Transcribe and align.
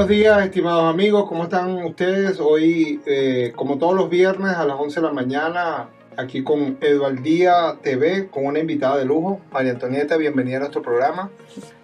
Buenos 0.00 0.16
días, 0.16 0.42
estimados 0.46 0.94
amigos, 0.94 1.26
¿cómo 1.28 1.42
están 1.42 1.84
ustedes? 1.84 2.40
Hoy, 2.40 3.02
eh, 3.04 3.52
como 3.54 3.76
todos 3.76 3.94
los 3.94 4.08
viernes 4.08 4.54
a 4.54 4.64
las 4.64 4.80
11 4.80 4.98
de 4.98 5.06
la 5.06 5.12
mañana, 5.12 5.90
aquí 6.16 6.42
con 6.42 6.78
Eduardía 6.80 7.76
TV, 7.82 8.30
con 8.30 8.46
una 8.46 8.60
invitada 8.60 8.96
de 8.96 9.04
lujo, 9.04 9.42
María 9.52 9.72
Antonieta, 9.72 10.16
bienvenida 10.16 10.56
a 10.56 10.60
nuestro 10.60 10.80
programa. 10.80 11.30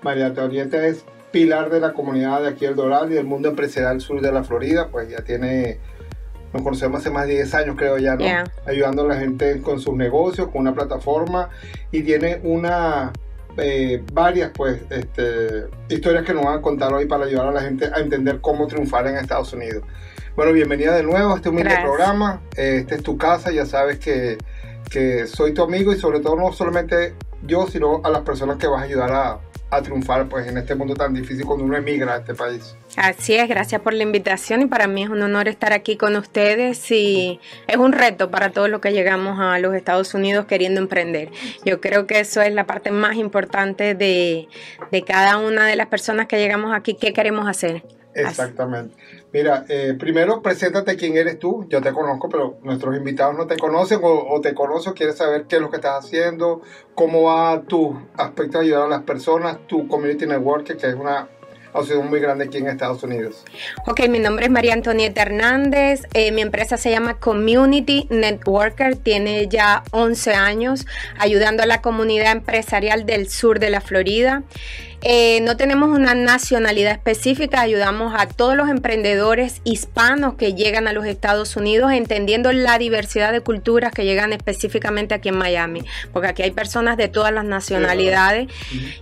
María 0.01 0.29
Antonieta 0.29 0.87
es 0.87 1.05
pilar 1.31 1.69
de 1.69 1.79
la 1.79 1.93
comunidad 1.93 2.41
de 2.41 2.49
aquí 2.49 2.65
El 2.65 2.75
Doral 2.75 3.13
y 3.13 3.17
del 3.17 3.27
mundo 3.27 3.51
empresarial 3.51 4.01
sur 4.01 4.23
de 4.23 4.33
la 4.33 4.43
Florida, 4.45 4.89
pues 4.91 5.11
ya 5.11 5.23
tiene, 5.23 5.79
nos 6.55 6.63
conocemos 6.63 7.01
hace 7.01 7.11
más 7.11 7.27
de 7.27 7.35
10 7.35 7.55
años 7.55 7.77
creo 7.77 7.99
ya, 7.99 8.15
¿no? 8.15 8.25
Yeah. 8.25 8.51
Ayudando 8.67 9.03
a 9.03 9.09
la 9.09 9.17
gente 9.17 9.61
con 9.61 9.79
sus 9.79 9.93
negocios, 9.93 10.49
con 10.49 10.63
una 10.63 10.73
plataforma 10.73 11.51
y 11.93 12.03
tiene 12.03 12.41
una 12.45 13.13
eh, 13.57 14.03
varias 14.13 14.51
pues 14.55 14.81
este, 14.91 15.67
historias 15.89 16.25
que 16.25 16.35
nos 16.35 16.45
van 16.45 16.59
a 16.59 16.63
contar 16.63 16.93
hoy 16.93 17.07
para 17.07 17.25
ayudar 17.25 17.49
a 17.49 17.53
la 17.53 17.63
gente 17.63 17.87
a 17.93 18.01
entender 18.01 18.41
cómo 18.41 18.67
triunfar 18.67 19.07
en 19.07 19.17
Estados 19.17 19.53
Unidos. 19.53 19.83
Bueno, 20.37 20.53
bienvenida 20.53 20.95
de 20.95 21.03
nuevo 21.03 21.33
a 21.33 21.37
este 21.37 21.49
humilde 21.49 21.71
Gracias. 21.71 21.89
programa. 21.89 22.43
Este 22.57 22.97
es 22.97 23.03
tu 23.03 23.17
casa, 23.17 23.51
ya 23.53 23.65
sabes 23.65 23.99
que, 23.99 24.37
que 24.91 25.27
soy 25.27 25.53
tu 25.53 25.63
amigo 25.63 25.93
y 25.93 25.99
sobre 25.99 26.21
todo 26.21 26.37
no 26.37 26.53
solamente 26.53 27.15
yo, 27.43 27.67
sino 27.67 28.01
a 28.05 28.11
las 28.11 28.23
personas 28.23 28.57
que 28.57 28.67
vas 28.67 28.83
a 28.83 28.85
ayudar 28.85 29.13
a, 29.13 29.41
triunfar 29.83 30.27
pues 30.27 30.47
en 30.47 30.57
este 30.57 30.75
mundo 30.75 30.95
tan 30.95 31.13
difícil 31.13 31.45
cuando 31.45 31.63
uno 31.67 31.77
emigra 31.77 32.15
a 32.15 32.19
este 32.21 32.35
país. 32.35 32.75
Así 32.97 33.35
es, 33.35 33.47
gracias 33.47 33.79
por 33.83 33.93
la 33.93 34.05
invitación 34.05 34.63
y 34.63 34.67
para 34.67 34.87
mí 34.87 35.03
es 35.03 35.11
un 35.11 35.21
honor 35.21 35.49
estar 35.49 35.75
aquí 35.75 35.99
con 35.99 36.17
ustedes 36.17 36.91
y 36.91 37.41
es 37.67 37.77
un 37.77 37.93
reto 37.93 38.31
para 38.31 38.53
todos 38.53 38.71
los 38.71 38.81
que 38.81 38.95
llegamos 38.95 39.39
a 39.39 39.59
los 39.59 39.75
Estados 39.75 40.15
Unidos 40.15 40.47
queriendo 40.47 40.81
emprender. 40.81 41.31
Yo 41.67 41.83
creo 41.83 42.07
que 42.07 42.21
eso 42.21 42.41
es 42.41 42.55
la 42.55 42.65
parte 42.65 42.91
más 42.91 43.17
importante 43.17 43.95
de, 43.95 44.49
de 44.91 45.03
cada 45.03 45.37
una 45.37 45.67
de 45.67 45.77
las 45.77 45.89
personas 45.89 46.27
que 46.27 46.39
llegamos 46.39 46.75
aquí, 46.75 46.97
qué 46.99 47.13
queremos 47.13 47.47
hacer. 47.47 47.83
Exactamente. 48.17 48.97
Mira, 49.33 49.65
eh, 49.69 49.95
primero 49.99 50.41
preséntate 50.41 50.97
quién 50.97 51.17
eres 51.17 51.39
tú. 51.39 51.67
Yo 51.69 51.83
te 51.83 51.93
conozco, 51.93 52.29
pero 52.29 52.59
nuestros 52.63 52.97
invitados 52.97 53.37
no 53.37 53.47
te 53.47 53.57
conocen 53.57 54.01
o, 54.03 54.29
o 54.29 54.41
te 54.41 54.55
conocen, 54.55 54.95
quieres 54.95 55.17
saber 55.17 55.45
qué 55.47 55.57
es 55.57 55.63
lo 55.63 55.71
que 55.71 55.77
estás 55.77 56.05
haciendo, 56.05 56.63
cómo 56.95 57.25
va 57.25 57.63
tu 57.63 58.01
aspecto 58.17 58.59
de 58.59 58.65
ayudar 58.65 58.83
a 58.85 58.89
las 58.89 59.03
personas, 59.03 59.59
tu 59.67 59.87
community 59.87 60.27
network, 60.27 60.65
que 60.65 60.87
es 60.87 60.95
una 60.95 61.29
asociación 61.77 62.09
muy 62.09 62.21
grande 62.21 62.45
aquí 62.45 62.59
en 62.59 62.69
Estados 62.69 63.03
Unidos. 63.03 63.45
Ok, 63.87 64.09
mi 64.09 64.19
nombre 64.19 64.47
es 64.47 64.51
María 64.51 64.73
Antonieta 64.73 65.23
Hernández, 65.23 66.03
eh, 66.15 66.33
mi 66.33 66.43
empresa 66.43 66.77
se 66.77 66.91
llama 66.91 67.19
Community 67.19 68.07
Networker, 68.11 68.97
tiene 68.97 69.49
ya 69.49 69.83
11 69.93 70.35
años 70.35 70.87
ayudando 71.19 71.63
a 71.63 71.67
la 71.67 71.83
comunidad 71.83 72.33
empresarial 72.33 73.07
del 73.07 73.29
sur 73.29 73.59
de 73.59 73.71
la 73.71 73.81
Florida. 73.81 74.43
Eh, 75.03 75.41
no 75.43 75.57
tenemos 75.57 75.91
una 75.97 76.15
nacionalidad 76.15 76.93
específica, 76.93 77.61
ayudamos 77.61 78.15
a 78.17 78.27
todos 78.27 78.57
los 78.57 78.69
emprendedores 78.69 79.61
hispanos 79.65 80.35
que 80.35 80.55
llegan 80.55 80.89
a 80.89 80.93
los 80.93 81.07
Estados 81.07 81.57
Unidos, 81.57 81.93
entendiendo 81.93 82.51
la 82.53 82.79
diversidad 82.79 83.33
de 83.33 83.41
culturas 83.41 83.93
que 83.93 84.05
llegan 84.05 84.33
específicamente 84.33 85.15
aquí 85.15 85.29
en 85.29 85.37
Miami, 85.39 85.83
porque 86.13 86.29
aquí 86.29 86.43
hay 86.43 86.51
personas 86.51 86.97
de 86.97 87.09
todas 87.09 87.33
las 87.33 87.45
nacionalidades 87.45 88.49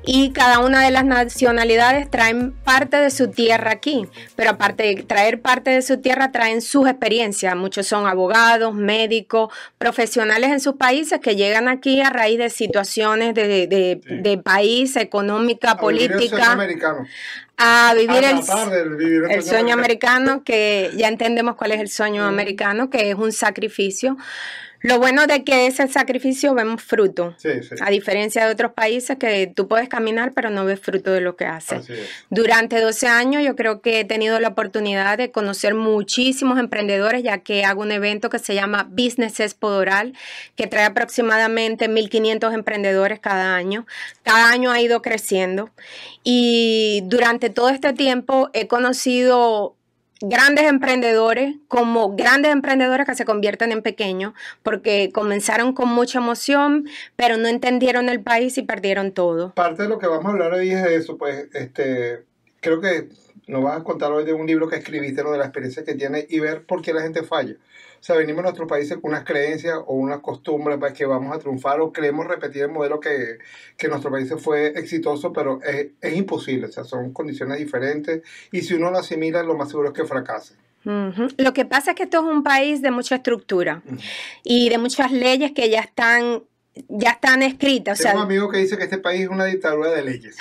y 0.05 0.31
cada 0.31 0.59
una 0.59 0.83
de 0.85 0.91
las 0.91 1.05
nacionalidades 1.05 2.11
traen 2.11 2.53
parte 2.53 2.97
de 2.99 3.11
su 3.11 3.31
tierra 3.31 3.71
aquí, 3.73 4.07
pero 4.37 4.51
aparte 4.51 4.83
de 4.83 5.03
traer 5.05 5.41
parte 5.41 5.71
de 5.71 5.83
su 5.83 5.99
tierra, 6.01 6.33
traen 6.33 6.61
sus 6.61 6.89
experiencias. 6.89 7.57
Muchos 7.57 7.87
son 7.87 8.07
abogados, 8.07 8.75
médicos, 8.75 9.51
profesionales 9.79 10.51
en 10.51 10.61
sus 10.61 10.75
países 10.77 11.21
que 11.21 11.37
llegan 11.37 11.69
aquí 11.69 12.01
a 12.01 12.11
raíz 12.11 12.39
de 12.39 12.51
situaciones 12.51 13.35
de, 13.35 13.67
de- 13.67 14.01
Sí. 14.05 14.15
de 14.23 14.39
país, 14.39 14.97
económica, 14.97 15.71
A 15.71 15.75
vivir 15.75 15.81
el 15.81 15.81
sueño 15.81 15.94
política, 15.97 16.57
a 17.57 17.95
vivir 17.95 18.25
el, 18.25 18.41
de 18.71 18.97
vivir 18.97 19.23
el 19.31 19.43
sueño 19.43 19.75
americano, 19.75 20.43
que 20.45 20.91
ya 20.97 21.09
entendemos 21.09 21.57
cuál 21.57 21.73
es 21.73 21.81
el 21.81 21.89
sueño 21.89 22.23
Ujú. 22.23 22.29
americano, 22.29 22.91
que 22.91 23.11
es 23.11 23.15
un 23.17 23.33
sacrificio. 23.33 24.17
Lo 24.85 24.99
bueno 24.99 25.27
de 25.27 25.45
que 25.45 25.67
ese 25.67 25.89
sacrificio 25.89 26.53
vemos 26.53 26.83
fruto. 26.83 27.35
Sí, 27.39 27.63
sí. 27.63 27.75
A 27.81 27.89
diferencia 27.89 28.45
de 28.45 28.53
otros 28.53 28.73
países 28.75 29.17
que 29.17 29.47
tú 29.47 29.67
puedes 29.67 29.89
caminar 29.89 30.35
pero 30.35 30.51
no 30.51 30.67
ves 30.67 30.79
fruto 30.79 31.11
de 31.11 31.23
lo 31.23 31.37
que 31.37 31.47
haces. 31.47 31.89
Durante 32.29 32.79
12 32.79 33.07
años 33.07 33.43
yo 33.43 33.57
creo 33.57 33.81
que 33.81 34.01
he 34.01 34.05
tenido 34.05 34.39
la 34.41 34.49
oportunidad 34.49 35.17
de 35.17 35.31
conocer 35.31 35.75
muchísimos 35.75 36.59
emprendedores 36.59 37.23
ya 37.23 37.39
que 37.39 37.65
hago 37.65 37.81
un 37.81 37.93
evento 37.93 38.29
que 38.29 38.39
se 38.39 38.55
llama 38.55 38.87
Business 38.91 39.41
Expo 39.41 39.71
Doral 39.71 40.13
que 40.55 40.67
trae 40.67 40.85
aproximadamente 40.85 41.89
1.500 41.89 42.53
emprendedores 42.53 43.21
cada 43.21 43.57
año. 43.57 43.87
Cada 44.23 44.51
año 44.51 44.71
ha 44.71 44.83
ido 44.83 45.01
creciendo 45.01 45.71
y 46.25 47.01
durante 47.07 47.49
todo 47.49 47.71
este 47.71 47.95
tiempo 47.95 48.51
he 48.53 48.67
conocido 48.67 49.77
grandes 50.21 50.65
emprendedores 50.65 51.57
como 51.69 52.15
grandes 52.17 52.53
emprendedores 52.53 53.07
que 53.07 53.15
se 53.15 53.25
convierten 53.25 53.73
en 53.73 53.83
pequeños 53.83 54.33
porque 54.63 55.11
comenzaron 55.13 55.73
con 55.73 55.89
mucha 55.89 56.19
emoción 56.19 56.87
pero 57.17 57.37
no 57.37 57.49
entendieron 57.49 58.09
el 58.09 58.23
país 58.23 58.57
y 58.59 58.63
perdieron 58.63 59.13
todo. 59.13 59.55
Parte 59.55 59.85
de 59.85 59.89
lo 59.89 59.99
que 59.99 60.07
vamos 60.07 60.27
a 60.27 60.31
hablar 60.31 60.53
hoy 60.53 60.71
es 60.71 60.83
de 60.83 60.97
eso, 60.97 61.17
pues, 61.19 61.49
este, 61.55 62.25
creo 62.61 62.81
que 62.81 63.09
nos 63.47 63.63
vas 63.63 63.81
a 63.81 63.85
contar 63.85 64.13
hoy 64.13 64.25
de 64.25 64.33
un 64.33 64.47
libro 64.47 64.69
que 64.69 64.77
escribiste, 64.77 65.23
¿no? 65.23 65.33
de 65.33 65.39
la 65.39 65.45
experiencia 65.45 65.85
que 65.85 65.95
tienes 65.95 66.27
y 66.29 66.41
ver 66.41 66.65
por 66.65 66.83
qué 66.83 66.93
la 66.93 67.03
gente 67.03 67.23
falla. 67.23 67.57
O 68.05 68.07
sea, 68.07 68.17
venimos 68.17 68.41
a 68.41 68.43
nuestros 68.43 68.69
países 68.69 68.99
con 68.99 69.13
unas 69.13 69.25
creencias 69.25 69.79
o 69.87 69.95
unas 69.95 70.21
costumbres 70.21 70.77
pues, 70.79 70.93
que 70.93 71.07
vamos 71.07 71.35
a 71.35 71.39
triunfar 71.39 71.81
o 71.81 71.91
queremos 71.91 72.27
repetir 72.27 72.65
el 72.65 72.69
modelo 72.69 73.01
que, 73.01 73.39
que 73.79 73.89
nuestro 73.89 74.11
país 74.11 74.31
fue 74.41 74.79
exitoso, 74.79 75.33
pero 75.33 75.59
es, 75.63 75.87
es 76.03 76.15
imposible, 76.15 76.67
o 76.67 76.71
sea, 76.71 76.85
son 76.85 77.15
condiciones 77.15 77.57
diferentes 77.57 78.21
y 78.53 78.61
si 78.61 78.75
uno 78.75 78.91
lo 78.91 78.99
asimila, 78.99 79.43
lo 79.43 79.57
más 79.57 79.71
seguro 79.71 79.89
es 79.89 79.95
que 79.95 80.05
fracase. 80.05 80.55
Ujú. 80.85 81.29
Lo 81.39 81.55
que 81.55 81.65
pasa 81.65 81.93
es 81.93 81.97
que 81.97 82.03
esto 82.03 82.19
es 82.19 82.25
un 82.25 82.43
país 82.43 82.83
de 82.83 82.91
mucha 82.91 83.15
estructura 83.15 83.83
y 84.43 84.69
de 84.69 84.77
muchas 84.77 85.11
leyes 85.11 85.53
que 85.53 85.71
ya 85.71 85.81
están, 85.81 86.43
ya 86.89 87.11
están 87.11 87.43
escritas. 87.43 88.01
O 88.01 88.03
Tengo 88.03 88.13
sea, 88.13 88.21
un 88.21 88.27
amigo 88.27 88.51
que 88.51 88.59
dice 88.59 88.77
que 88.77 88.85
este 88.85 88.99
país 88.99 89.23
es 89.23 89.29
una 89.29 89.45
dictadura 89.45 89.91
de 89.91 90.03
leyes. 90.03 90.37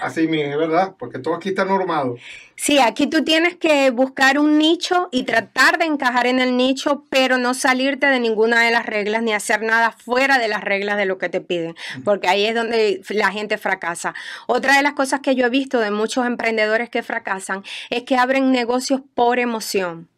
Así 0.00 0.26
mismo, 0.26 0.50
es 0.52 0.58
verdad, 0.58 0.94
porque 0.98 1.18
todo 1.18 1.34
aquí 1.34 1.50
está 1.50 1.64
normado. 1.64 2.16
sí, 2.56 2.78
aquí 2.78 3.06
tú 3.06 3.22
tienes 3.22 3.56
que 3.56 3.90
buscar 3.90 4.38
un 4.38 4.56
nicho 4.56 5.08
y 5.12 5.24
tratar 5.24 5.78
de 5.78 5.84
encajar 5.84 6.26
en 6.26 6.38
el 6.40 6.56
nicho, 6.56 7.04
pero 7.10 7.36
no 7.36 7.52
salirte 7.52 8.06
de 8.06 8.18
ninguna 8.18 8.62
de 8.62 8.70
las 8.70 8.86
reglas 8.86 9.22
ni 9.22 9.32
hacer 9.32 9.62
nada 9.62 9.92
fuera 9.92 10.38
de 10.38 10.48
las 10.48 10.62
reglas 10.62 10.96
de 10.96 11.04
lo 11.04 11.18
que 11.18 11.28
te 11.28 11.40
piden, 11.40 11.74
porque 12.04 12.28
ahí 12.28 12.46
es 12.46 12.54
donde 12.54 13.02
la 13.10 13.30
gente 13.30 13.58
fracasa. 13.58 14.14
Otra 14.46 14.76
de 14.76 14.82
las 14.82 14.94
cosas 14.94 15.20
que 15.20 15.34
yo 15.34 15.46
he 15.46 15.50
visto 15.50 15.80
de 15.80 15.90
muchos 15.90 16.26
emprendedores 16.26 16.88
que 16.88 17.02
fracasan 17.02 17.62
es 17.90 18.04
que 18.04 18.16
abren 18.16 18.52
negocios 18.52 19.02
por 19.14 19.38
emoción. 19.38 20.08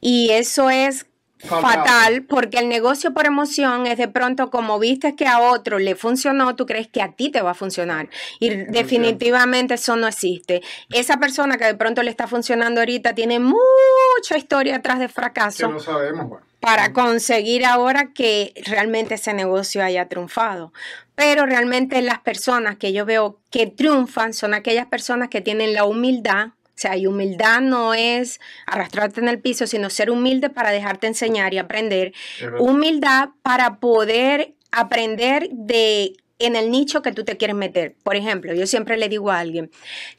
Y 0.00 0.30
eso 0.30 0.70
es 0.70 1.06
Fatal. 1.38 2.22
porque 2.24 2.58
el 2.58 2.68
negocio 2.68 3.12
por 3.12 3.26
emoción 3.26 3.86
es 3.86 3.98
de 3.98 4.08
pronto 4.08 4.50
como 4.50 4.78
viste 4.78 5.14
que 5.14 5.26
a 5.26 5.40
otro 5.40 5.78
le 5.78 5.94
funcionó, 5.94 6.56
tú 6.56 6.66
crees 6.66 6.88
que 6.88 7.02
a 7.02 7.12
ti 7.12 7.30
te 7.30 7.42
va 7.42 7.50
a 7.50 7.54
funcionar. 7.54 8.08
Y 8.40 8.50
definitivamente 8.50 9.74
eso 9.74 9.96
no 9.96 10.08
existe. 10.08 10.62
Esa 10.90 11.18
persona 11.18 11.58
que 11.58 11.64
de 11.64 11.74
pronto 11.74 12.02
le 12.02 12.10
está 12.10 12.26
funcionando 12.26 12.80
ahorita 12.80 13.14
tiene 13.14 13.38
mucha 13.38 14.36
historia 14.36 14.76
atrás 14.76 14.98
de 14.98 15.06
Que 15.06 15.12
fracaso 15.12 15.68
no 15.68 15.78
sabemos, 15.78 16.28
bueno. 16.28 16.44
para 16.60 16.92
conseguir 16.92 17.64
ahora 17.64 18.12
que 18.12 18.52
realmente 18.66 19.14
ese 19.14 19.32
negocio 19.34 19.84
haya 19.84 20.08
triunfado. 20.08 20.72
Pero 21.14 21.46
realmente 21.46 22.02
las 22.02 22.18
personas 22.20 22.76
que 22.76 22.92
yo 22.92 23.06
veo 23.06 23.38
que 23.50 23.66
triunfan 23.66 24.34
son 24.34 24.52
aquellas 24.52 24.86
personas 24.86 25.28
que 25.28 25.40
tienen 25.40 25.72
la 25.74 25.84
humildad. 25.84 26.48
O 26.76 26.78
sea, 26.78 26.94
y 26.94 27.06
humildad 27.06 27.62
no 27.62 27.94
es 27.94 28.38
arrastrarte 28.66 29.20
en 29.20 29.28
el 29.28 29.40
piso, 29.40 29.66
sino 29.66 29.88
ser 29.88 30.10
humilde 30.10 30.50
para 30.50 30.70
dejarte 30.70 31.06
enseñar 31.06 31.54
y 31.54 31.58
aprender. 31.58 32.12
Humildad 32.58 33.30
para 33.42 33.80
poder 33.80 34.54
aprender 34.72 35.48
de 35.52 36.16
en 36.38 36.54
el 36.54 36.70
nicho 36.70 37.00
que 37.00 37.12
tú 37.12 37.24
te 37.24 37.38
quieres 37.38 37.56
meter. 37.56 37.96
Por 38.02 38.14
ejemplo, 38.14 38.52
yo 38.52 38.66
siempre 38.66 38.98
le 38.98 39.08
digo 39.08 39.30
a 39.30 39.38
alguien, 39.38 39.70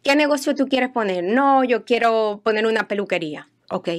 ¿qué 0.01 0.15
negocio 0.15 0.55
tú 0.55 0.67
quieres 0.67 0.89
poner? 0.89 1.23
No, 1.23 1.63
yo 1.63 1.85
quiero 1.85 2.41
poner 2.43 2.65
una 2.65 2.87
peluquería. 2.87 3.49
Ok. 3.69 3.89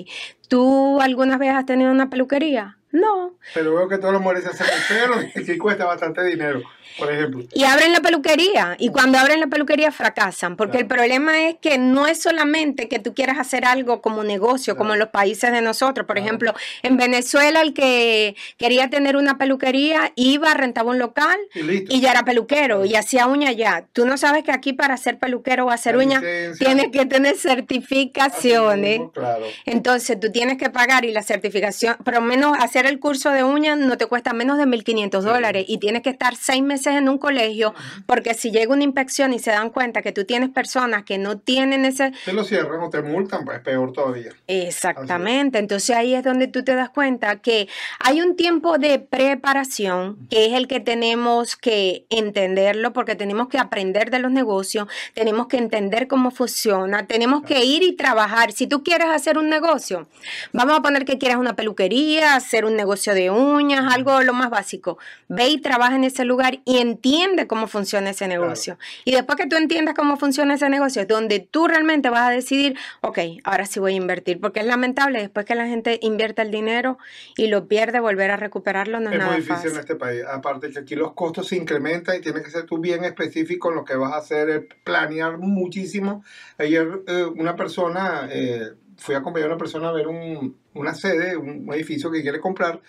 ¿Tú 0.48 1.00
alguna 1.00 1.38
vez 1.38 1.50
has 1.50 1.64
tenido 1.64 1.92
una 1.92 2.10
peluquería? 2.10 2.77
No. 2.90 3.34
Pero 3.52 3.74
veo 3.74 3.86
que 3.88 3.98
todas 3.98 4.14
las 4.14 4.22
mujeres 4.22 4.44
se 4.44 4.50
hacen 4.50 4.66
el 4.66 4.82
pelo 5.22 5.30
y 5.34 5.44
que 5.44 5.58
cuesta 5.58 5.84
bastante 5.84 6.24
dinero, 6.24 6.62
por 6.98 7.12
ejemplo. 7.12 7.44
Y 7.52 7.64
abren 7.64 7.92
la 7.92 8.00
peluquería. 8.00 8.76
Y 8.78 8.88
cuando 8.88 9.18
abren 9.18 9.40
la 9.40 9.46
peluquería 9.48 9.92
fracasan. 9.92 10.56
Porque 10.56 10.78
el 10.78 10.86
problema 10.86 11.48
es 11.48 11.56
que 11.60 11.76
no 11.76 12.06
es 12.06 12.22
solamente 12.22 12.88
que 12.88 12.98
tú 12.98 13.12
quieras 13.14 13.38
hacer 13.38 13.66
algo 13.66 14.00
como 14.00 14.24
negocio, 14.24 14.76
como 14.76 14.94
en 14.94 15.00
los 15.00 15.08
países 15.08 15.52
de 15.52 15.60
nosotros. 15.60 16.06
Por 16.06 16.16
Claro. 16.16 16.26
ejemplo, 16.26 16.54
en 16.82 16.96
Venezuela 16.96 17.60
el 17.60 17.74
que 17.74 18.34
quería 18.56 18.88
tener 18.88 19.16
una 19.18 19.36
peluquería 19.36 20.12
iba, 20.16 20.54
rentaba 20.54 20.90
un 20.90 20.98
local 20.98 21.36
Y 21.54 21.62
listo. 21.62 21.94
y 21.94 22.00
ya 22.00 22.12
era 22.12 22.24
peluquero 22.24 22.86
y 22.86 22.94
hacía 22.96 23.26
uña 23.26 23.52
ya. 23.52 23.84
Tú 23.92 24.06
no 24.06 24.16
sabes 24.16 24.44
que 24.44 24.52
aquí 24.52 24.72
para 24.72 24.96
ser 24.96 25.18
peluquero 25.18 25.66
o 25.66 25.70
hacer 25.70 25.94
La 25.94 26.04
uña 26.04 26.20
licencia. 26.20 26.66
tienes 26.66 26.86
que 26.90 27.04
tener 27.04 27.36
certificaciones. 27.36 28.98
mismo, 28.98 29.12
Claro. 29.12 29.44
Entonces 29.66 30.18
tú 30.18 30.32
tienes 30.32 30.56
que 30.58 30.70
pagar 30.70 31.04
y 31.04 31.12
la 31.12 31.22
certificación, 31.22 31.96
por 32.04 32.14
lo 32.14 32.20
menos 32.20 32.56
hacer 32.58 32.77
hacer 32.78 32.92
el 32.92 33.00
curso 33.00 33.30
de 33.30 33.42
uñas 33.42 33.76
no 33.76 33.98
te 33.98 34.06
cuesta 34.06 34.32
menos 34.32 34.56
de 34.56 34.64
1.500 34.64 35.22
dólares 35.22 35.64
y 35.66 35.78
tienes 35.78 36.02
que 36.02 36.10
estar 36.10 36.36
seis 36.36 36.62
meses 36.62 36.94
en 36.94 37.08
un 37.08 37.18
colegio 37.18 37.74
porque 38.06 38.34
si 38.34 38.52
llega 38.52 38.72
una 38.72 38.84
inspección 38.84 39.32
y 39.32 39.40
se 39.40 39.50
dan 39.50 39.70
cuenta 39.70 40.00
que 40.00 40.12
tú 40.12 40.24
tienes 40.24 40.50
personas 40.50 41.02
que 41.02 41.18
no 41.18 41.38
tienen 41.38 41.84
ese... 41.84 42.12
Te 42.24 42.32
lo 42.32 42.44
cierran 42.44 42.80
o 42.80 42.88
te 42.88 43.02
multan, 43.02 43.44
pues 43.44 43.58
peor 43.60 43.92
todavía. 43.92 44.30
Exactamente, 44.46 45.58
entonces 45.58 45.96
ahí 45.96 46.14
es 46.14 46.22
donde 46.22 46.46
tú 46.46 46.62
te 46.62 46.76
das 46.76 46.90
cuenta 46.90 47.40
que 47.40 47.68
hay 47.98 48.20
un 48.20 48.36
tiempo 48.36 48.78
de 48.78 49.00
preparación 49.00 50.28
que 50.30 50.46
es 50.46 50.52
el 50.52 50.68
que 50.68 50.78
tenemos 50.78 51.56
que 51.56 52.06
entenderlo 52.10 52.92
porque 52.92 53.16
tenemos 53.16 53.48
que 53.48 53.58
aprender 53.58 54.12
de 54.12 54.20
los 54.20 54.30
negocios, 54.30 54.86
tenemos 55.14 55.48
que 55.48 55.56
entender 55.56 56.06
cómo 56.06 56.30
funciona, 56.30 57.08
tenemos 57.08 57.42
que 57.42 57.64
ir 57.64 57.82
y 57.82 57.96
trabajar. 57.96 58.52
Si 58.52 58.68
tú 58.68 58.84
quieres 58.84 59.08
hacer 59.08 59.36
un 59.36 59.48
negocio, 59.48 60.06
vamos 60.52 60.78
a 60.78 60.82
poner 60.82 61.04
que 61.04 61.18
quieras 61.18 61.38
una 61.38 61.56
peluquería, 61.56 62.36
hacer 62.36 62.67
un 62.68 62.76
negocio 62.76 63.14
de 63.14 63.30
uñas, 63.30 63.92
algo 63.92 64.20
lo 64.22 64.32
más 64.32 64.50
básico. 64.50 64.98
Ve 65.28 65.48
y 65.48 65.60
trabaja 65.60 65.96
en 65.96 66.04
ese 66.04 66.24
lugar 66.24 66.60
y 66.64 66.78
entiende 66.78 67.46
cómo 67.46 67.66
funciona 67.66 68.10
ese 68.10 68.28
negocio. 68.28 68.78
Y 69.04 69.12
después 69.12 69.36
que 69.36 69.46
tú 69.46 69.56
entiendas 69.56 69.94
cómo 69.94 70.16
funciona 70.16 70.54
ese 70.54 70.68
negocio, 70.68 71.02
es 71.02 71.08
donde 71.08 71.40
tú 71.40 71.66
realmente 71.68 72.10
vas 72.10 72.28
a 72.28 72.30
decidir, 72.30 72.76
ok, 73.00 73.18
ahora 73.44 73.66
sí 73.66 73.80
voy 73.80 73.94
a 73.94 73.96
invertir, 73.96 74.40
porque 74.40 74.60
es 74.60 74.66
lamentable 74.66 75.20
después 75.20 75.46
que 75.46 75.54
la 75.54 75.66
gente 75.66 75.98
invierte 76.02 76.42
el 76.42 76.50
dinero 76.50 76.98
y 77.36 77.48
lo 77.48 77.66
pierde, 77.66 78.00
volver 78.00 78.30
a 78.30 78.36
recuperarlo 78.36 79.00
no 79.00 79.08
es, 79.08 79.14
es 79.14 79.18
nada 79.18 79.30
muy 79.32 79.40
difícil 79.40 79.56
fácil. 79.56 79.72
en 79.72 79.78
este 79.80 79.96
país. 79.96 80.22
Aparte 80.30 80.70
que 80.70 80.78
aquí 80.78 80.94
los 80.94 81.12
costos 81.12 81.48
se 81.48 81.56
incrementan 81.56 82.16
y 82.16 82.20
tienes 82.20 82.42
que 82.42 82.50
ser 82.50 82.64
tú 82.64 82.78
bien 82.78 83.04
específico 83.04 83.70
en 83.70 83.76
lo 83.76 83.84
que 83.84 83.96
vas 83.96 84.12
a 84.12 84.18
hacer, 84.18 84.50
eh, 84.50 84.68
planear 84.84 85.38
muchísimo. 85.38 86.24
Ayer 86.58 87.02
eh, 87.06 87.24
una 87.24 87.56
persona, 87.56 88.28
eh, 88.30 88.72
fui 88.98 89.14
a 89.14 89.18
acompañar 89.18 89.48
a 89.48 89.52
una 89.52 89.58
persona 89.58 89.88
a 89.88 89.92
ver 89.92 90.08
un, 90.08 90.56
una 90.74 90.94
sede, 90.94 91.36
un, 91.36 91.72
edificio 91.72 92.10
que 92.10 92.20
quiere 92.20 92.40
comprar. 92.40 92.80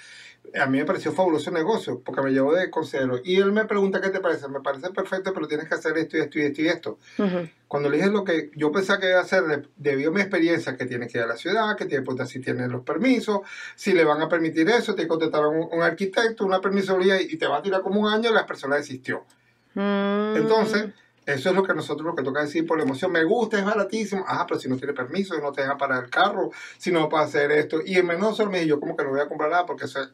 A 0.60 0.66
mí 0.66 0.80
me 0.80 0.86
pareció 0.86 1.12
fabuloso 1.12 1.50
el 1.52 1.56
negocio 1.56 2.02
porque 2.04 2.22
me 2.22 2.32
llevó 2.32 2.54
de 2.54 2.72
consejero. 2.72 3.20
Y 3.24 3.36
él 3.36 3.52
me 3.52 3.66
pregunta 3.66 4.02
qué 4.02 4.10
te 4.10 4.20
parece. 4.20 4.48
Me 4.48 4.62
parece 4.62 4.90
perfecto, 4.90 5.32
pero 5.34 5.48
tienes 5.48 5.68
que 5.68 5.76
hacer 5.76 5.98
esto 5.98 6.18
y 6.18 6.22
esto 6.22 6.40
y 6.40 6.42
esto 6.42 6.62
y 6.62 6.68
esto. 6.68 6.98
Ujú. 7.20 7.50
Cuando 7.68 7.90
le 7.90 7.98
dije 7.98 8.10
lo 8.10 8.24
que 8.24 8.50
yo 8.56 8.72
pensaba 8.72 9.00
que 9.00 9.10
iba 9.10 9.20
a 9.20 9.22
hacer, 9.22 9.44
de- 9.44 9.68
debido 9.76 10.10
a 10.10 10.14
mi 10.14 10.22
experiencia, 10.22 10.76
que 10.76 10.86
tiene 10.86 11.08
que 11.08 11.20
ir 11.20 11.24
a 11.26 11.28
la 11.28 11.38
ciudad, 11.38 11.76
que 11.78 11.86
tiene 11.86 12.02
preguntar 12.02 12.28
si 12.28 12.40
tiene 12.40 12.68
los 12.68 12.82
permisos, 12.82 13.42
si 13.76 13.94
le 13.94 14.04
van 14.04 14.22
a 14.22 14.28
permitir 14.28 14.68
eso, 14.70 14.96
tiene 14.96 15.04
que 15.04 15.10
contratar 15.10 15.44
a 15.44 15.48
un, 15.50 15.70
un 15.72 15.84
arquitecto, 15.84 16.46
una 16.46 16.60
permisología 16.60 17.22
y 17.22 17.38
te 17.38 17.46
va 17.46 17.58
a 17.58 17.62
tirar 17.62 17.82
como 17.82 18.02
un 18.02 18.08
año, 18.08 18.34
la 18.34 18.48
persona 18.48 18.78
desistió. 18.78 19.26
Mm. 19.76 20.38
Entonces, 20.38 20.86
eso 21.34 21.50
es 21.50 21.56
lo 21.56 21.64
que 21.64 21.74
nosotros 21.74 22.06
lo 22.06 22.16
que 22.16 22.24
toca 22.24 22.42
decir 22.42 22.66
por 22.66 22.78
la 22.78 22.84
emoción. 22.84 23.12
Me 23.12 23.24
gusta, 23.24 23.58
es 23.58 23.66
baratísimo. 23.66 24.24
Ah, 24.28 24.46
pero 24.48 24.60
si 24.60 24.68
no 24.70 24.78
tiene 24.78 24.94
permiso, 24.94 25.40
no 25.40 25.52
te 25.52 25.62
deja 25.62 25.78
parar 25.78 26.04
el 26.04 26.10
carro, 26.10 26.52
si 26.78 26.92
no 26.92 27.10
para 27.10 27.26
hacer 27.26 27.52
esto. 27.52 27.80
Y 27.86 27.98
en 27.98 28.08
menos 28.08 28.40
me 28.48 28.60
dijo, 28.60 28.70
yo 28.70 28.80
como 28.80 28.96
que 28.96 29.04
no 29.04 29.12
voy 29.12 29.20
a 29.20 29.28
comprar 29.28 29.50
nada 29.50 29.66
porque 29.66 29.86
eso 29.86 30.02
es 30.02 30.10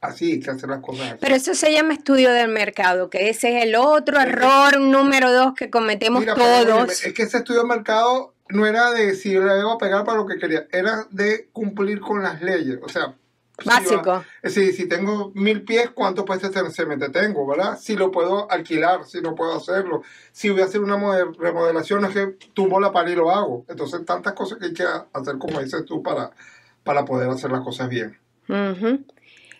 así, 0.00 0.40
que 0.40 0.50
hacer 0.50 0.68
las 0.68 0.80
cosas 0.80 1.08
así. 1.08 1.18
Pero 1.20 1.34
eso 1.34 1.54
se 1.54 1.72
llama 1.72 1.94
estudio 1.94 2.30
del 2.32 2.48
mercado, 2.48 3.10
que 3.10 3.28
ese 3.28 3.58
es 3.58 3.64
el 3.64 3.74
otro 3.74 4.18
error 4.20 4.80
número 4.80 5.32
dos 5.32 5.54
que 5.54 5.70
cometemos 5.70 6.20
Mira, 6.20 6.34
pero, 6.34 6.46
todos. 6.46 6.74
óyeme, 6.74 6.92
es 6.92 7.12
que 7.14 7.22
ese 7.22 7.38
estudio 7.38 7.62
de 7.62 7.68
mercado 7.68 8.34
no 8.48 8.66
era 8.66 8.90
de 8.92 9.14
si 9.14 9.30
le 9.30 9.58
iba 9.60 9.72
a 9.72 9.78
pegar 9.78 10.04
para 10.04 10.18
lo 10.18 10.26
que 10.26 10.38
quería, 10.38 10.66
era 10.72 11.06
de 11.10 11.48
cumplir 11.52 12.00
con 12.00 12.22
las 12.22 12.42
leyes. 12.42 12.78
O 12.82 12.88
sea, 12.88 13.14
Básico. 13.64 14.24
es 14.42 14.54
decir, 14.54 14.74
si 14.74 14.88
tengo 14.88 15.32
mil 15.34 15.62
pies, 15.62 15.90
¿cuánto 15.90 16.24
puede 16.24 16.40
cemento 16.70 17.10
tengo, 17.10 17.46
verdad? 17.46 17.78
Si 17.78 17.96
lo 17.96 18.10
puedo 18.10 18.50
alquilar, 18.50 19.04
si 19.04 19.20
no 19.20 19.34
puedo 19.34 19.56
hacerlo. 19.56 20.02
Si 20.32 20.50
voy 20.50 20.62
a 20.62 20.64
hacer 20.64 20.80
una 20.80 20.96
mode- 20.96 21.34
remodelación, 21.38 22.04
es 22.04 22.12
que 22.12 22.26
tumbo 22.54 22.80
la 22.80 22.92
pared 22.92 23.12
y 23.12 23.16
lo 23.16 23.30
hago. 23.30 23.64
Entonces, 23.68 24.04
tantas 24.04 24.32
cosas 24.34 24.58
que 24.58 24.66
hay 24.66 24.74
que 24.74 24.84
hacer, 24.84 25.38
como 25.38 25.60
dices 25.60 25.84
tú, 25.84 26.02
para, 26.02 26.30
para 26.84 27.04
poder 27.04 27.28
hacer 27.30 27.50
las 27.50 27.60
cosas 27.62 27.88
bien. 27.88 28.18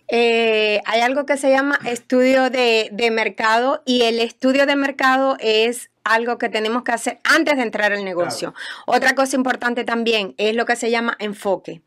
Eh, 0.08 0.80
hay 0.86 1.00
algo 1.02 1.24
que 1.24 1.36
se 1.36 1.50
llama 1.50 1.78
estudio 1.86 2.50
de, 2.50 2.88
de 2.92 3.10
mercado 3.12 3.82
y 3.84 4.02
el 4.02 4.18
estudio 4.18 4.66
de 4.66 4.74
mercado 4.74 5.36
es 5.38 5.90
algo 6.14 6.38
que 6.38 6.48
tenemos 6.48 6.82
que 6.82 6.92
hacer 6.92 7.20
antes 7.24 7.56
de 7.56 7.62
entrar 7.62 7.92
al 7.92 8.04
negocio. 8.04 8.54
Otra 8.86 9.14
cosa 9.14 9.36
importante 9.36 9.84
también 9.84 10.34
es 10.38 10.54
lo 10.54 10.64
que 10.64 10.76
se 10.76 10.90
llama 10.90 11.16
enfoque. 11.18 11.80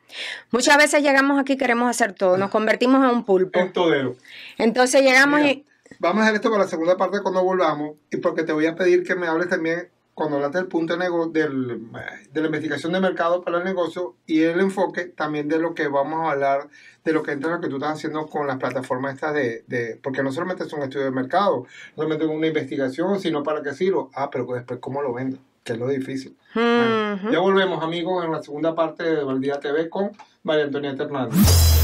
Muchas 0.51 0.77
veces 0.77 1.03
llegamos 1.03 1.39
aquí 1.39 1.53
y 1.53 1.57
queremos 1.57 1.89
hacer 1.89 2.13
todo, 2.13 2.37
nos 2.37 2.49
convertimos 2.49 3.03
en 3.03 3.15
un 3.15 3.23
pulpo. 3.25 3.59
En 3.59 3.73
todero. 3.73 4.15
Entonces 4.57 5.01
llegamos 5.01 5.41
Mira, 5.41 5.51
y... 5.51 5.65
Vamos 5.99 6.21
a 6.21 6.23
hacer 6.25 6.35
esto 6.35 6.49
para 6.49 6.63
la 6.63 6.69
segunda 6.69 6.97
parte 6.97 7.21
cuando 7.21 7.43
volvamos 7.43 7.97
y 8.09 8.17
porque 8.17 8.43
te 8.43 8.53
voy 8.53 8.65
a 8.65 8.75
pedir 8.75 9.03
que 9.03 9.15
me 9.15 9.27
hables 9.27 9.49
también 9.49 9.89
cuando 10.13 10.35
hablaste 10.35 10.59
del 10.59 10.67
punto 10.67 10.93
de, 10.95 10.99
nego- 11.05 11.27
del, 11.27 11.87
de 12.31 12.41
la 12.41 12.45
investigación 12.47 12.93
de 12.93 12.99
mercado 12.99 13.41
para 13.43 13.57
el 13.57 13.63
negocio 13.63 14.15
y 14.27 14.41
el 14.43 14.59
enfoque 14.59 15.05
también 15.05 15.47
de 15.47 15.57
lo 15.59 15.73
que 15.73 15.87
vamos 15.87 16.27
a 16.27 16.31
hablar 16.31 16.67
de 17.03 17.13
lo 17.13 17.23
que 17.23 17.31
entra 17.31 17.49
en 17.49 17.55
lo 17.55 17.61
que 17.61 17.67
tú 17.69 17.75
estás 17.77 17.93
haciendo 17.93 18.27
con 18.27 18.45
las 18.47 18.57
plataformas 18.57 19.15
estas 19.15 19.33
de, 19.33 19.63
de 19.67 19.99
porque 20.01 20.21
no 20.23 20.31
solamente 20.31 20.63
es 20.63 20.71
un 20.73 20.81
estudio 20.83 21.05
de 21.05 21.11
mercado, 21.11 21.63
no 21.63 22.03
solamente 22.03 22.25
es 22.25 22.31
una 22.31 22.47
investigación, 22.47 23.19
sino 23.19 23.43
para 23.43 23.61
qué 23.63 23.73
sirvo. 23.73 24.11
Ah, 24.13 24.29
pero 24.31 24.45
después 24.53 24.79
cómo 24.79 25.01
lo 25.01 25.13
vendo, 25.13 25.37
que 25.63 25.73
es 25.73 25.79
lo 25.79 25.87
difícil. 25.87 26.37
Bueno, 26.53 27.15
Ujú. 27.15 27.31
ya 27.31 27.39
volvemos 27.39 27.83
amigos 27.83 28.23
en 28.23 28.31
la 28.31 28.41
segunda 28.43 28.75
parte 28.75 29.03
de 29.03 29.23
Valdía 29.23 29.59
TV 29.59 29.89
con 29.89 30.11
María 30.43 30.65
Antonieta 30.65 31.03
Hernández. 31.03 31.82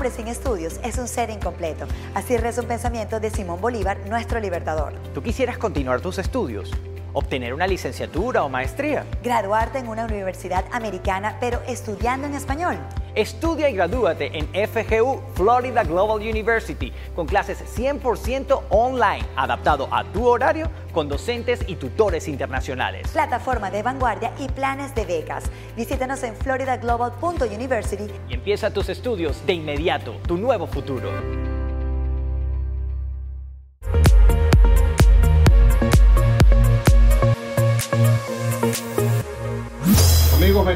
Hombre 0.00 0.16
sin 0.16 0.28
estudios 0.28 0.80
es 0.82 0.96
un 0.96 1.06
ser 1.06 1.28
incompleto. 1.28 1.84
Así 2.14 2.34
reza 2.38 2.62
un 2.62 2.68
pensamiento 2.68 3.20
de 3.20 3.28
Simón 3.28 3.60
Bolívar, 3.60 3.98
nuestro 4.08 4.40
libertador. 4.40 4.94
¿Tú 5.12 5.22
quisieras 5.22 5.58
continuar 5.58 6.00
tus 6.00 6.16
estudios? 6.16 6.70
¿Obtener 7.12 7.52
una 7.54 7.66
licenciatura 7.66 8.44
o 8.44 8.48
maestría? 8.48 9.04
Graduarte 9.22 9.78
en 9.78 9.88
una 9.88 10.04
universidad 10.04 10.64
americana, 10.72 11.36
pero 11.40 11.60
estudiando 11.66 12.26
en 12.26 12.34
español. 12.34 12.76
Estudia 13.14 13.68
y 13.68 13.74
gradúate 13.74 14.30
en 14.38 14.46
FGU 14.68 15.20
Florida 15.34 15.82
Global 15.82 16.18
University 16.18 16.92
con 17.16 17.26
clases 17.26 17.58
100% 17.76 18.62
online, 18.70 19.24
adaptado 19.34 19.88
a 19.92 20.04
tu 20.04 20.26
horario 20.26 20.70
con 20.92 21.08
docentes 21.08 21.64
y 21.66 21.74
tutores 21.74 22.28
internacionales. 22.28 23.08
Plataforma 23.08 23.70
de 23.70 23.82
vanguardia 23.82 24.32
y 24.38 24.46
planes 24.48 24.94
de 24.94 25.04
becas. 25.04 25.50
Visítanos 25.76 26.22
en 26.22 26.36
floridaglobal.university. 26.36 28.06
Y 28.28 28.34
empieza 28.34 28.72
tus 28.72 28.88
estudios 28.88 29.44
de 29.46 29.54
inmediato, 29.54 30.14
tu 30.26 30.36
nuevo 30.36 30.68
futuro. 30.68 31.10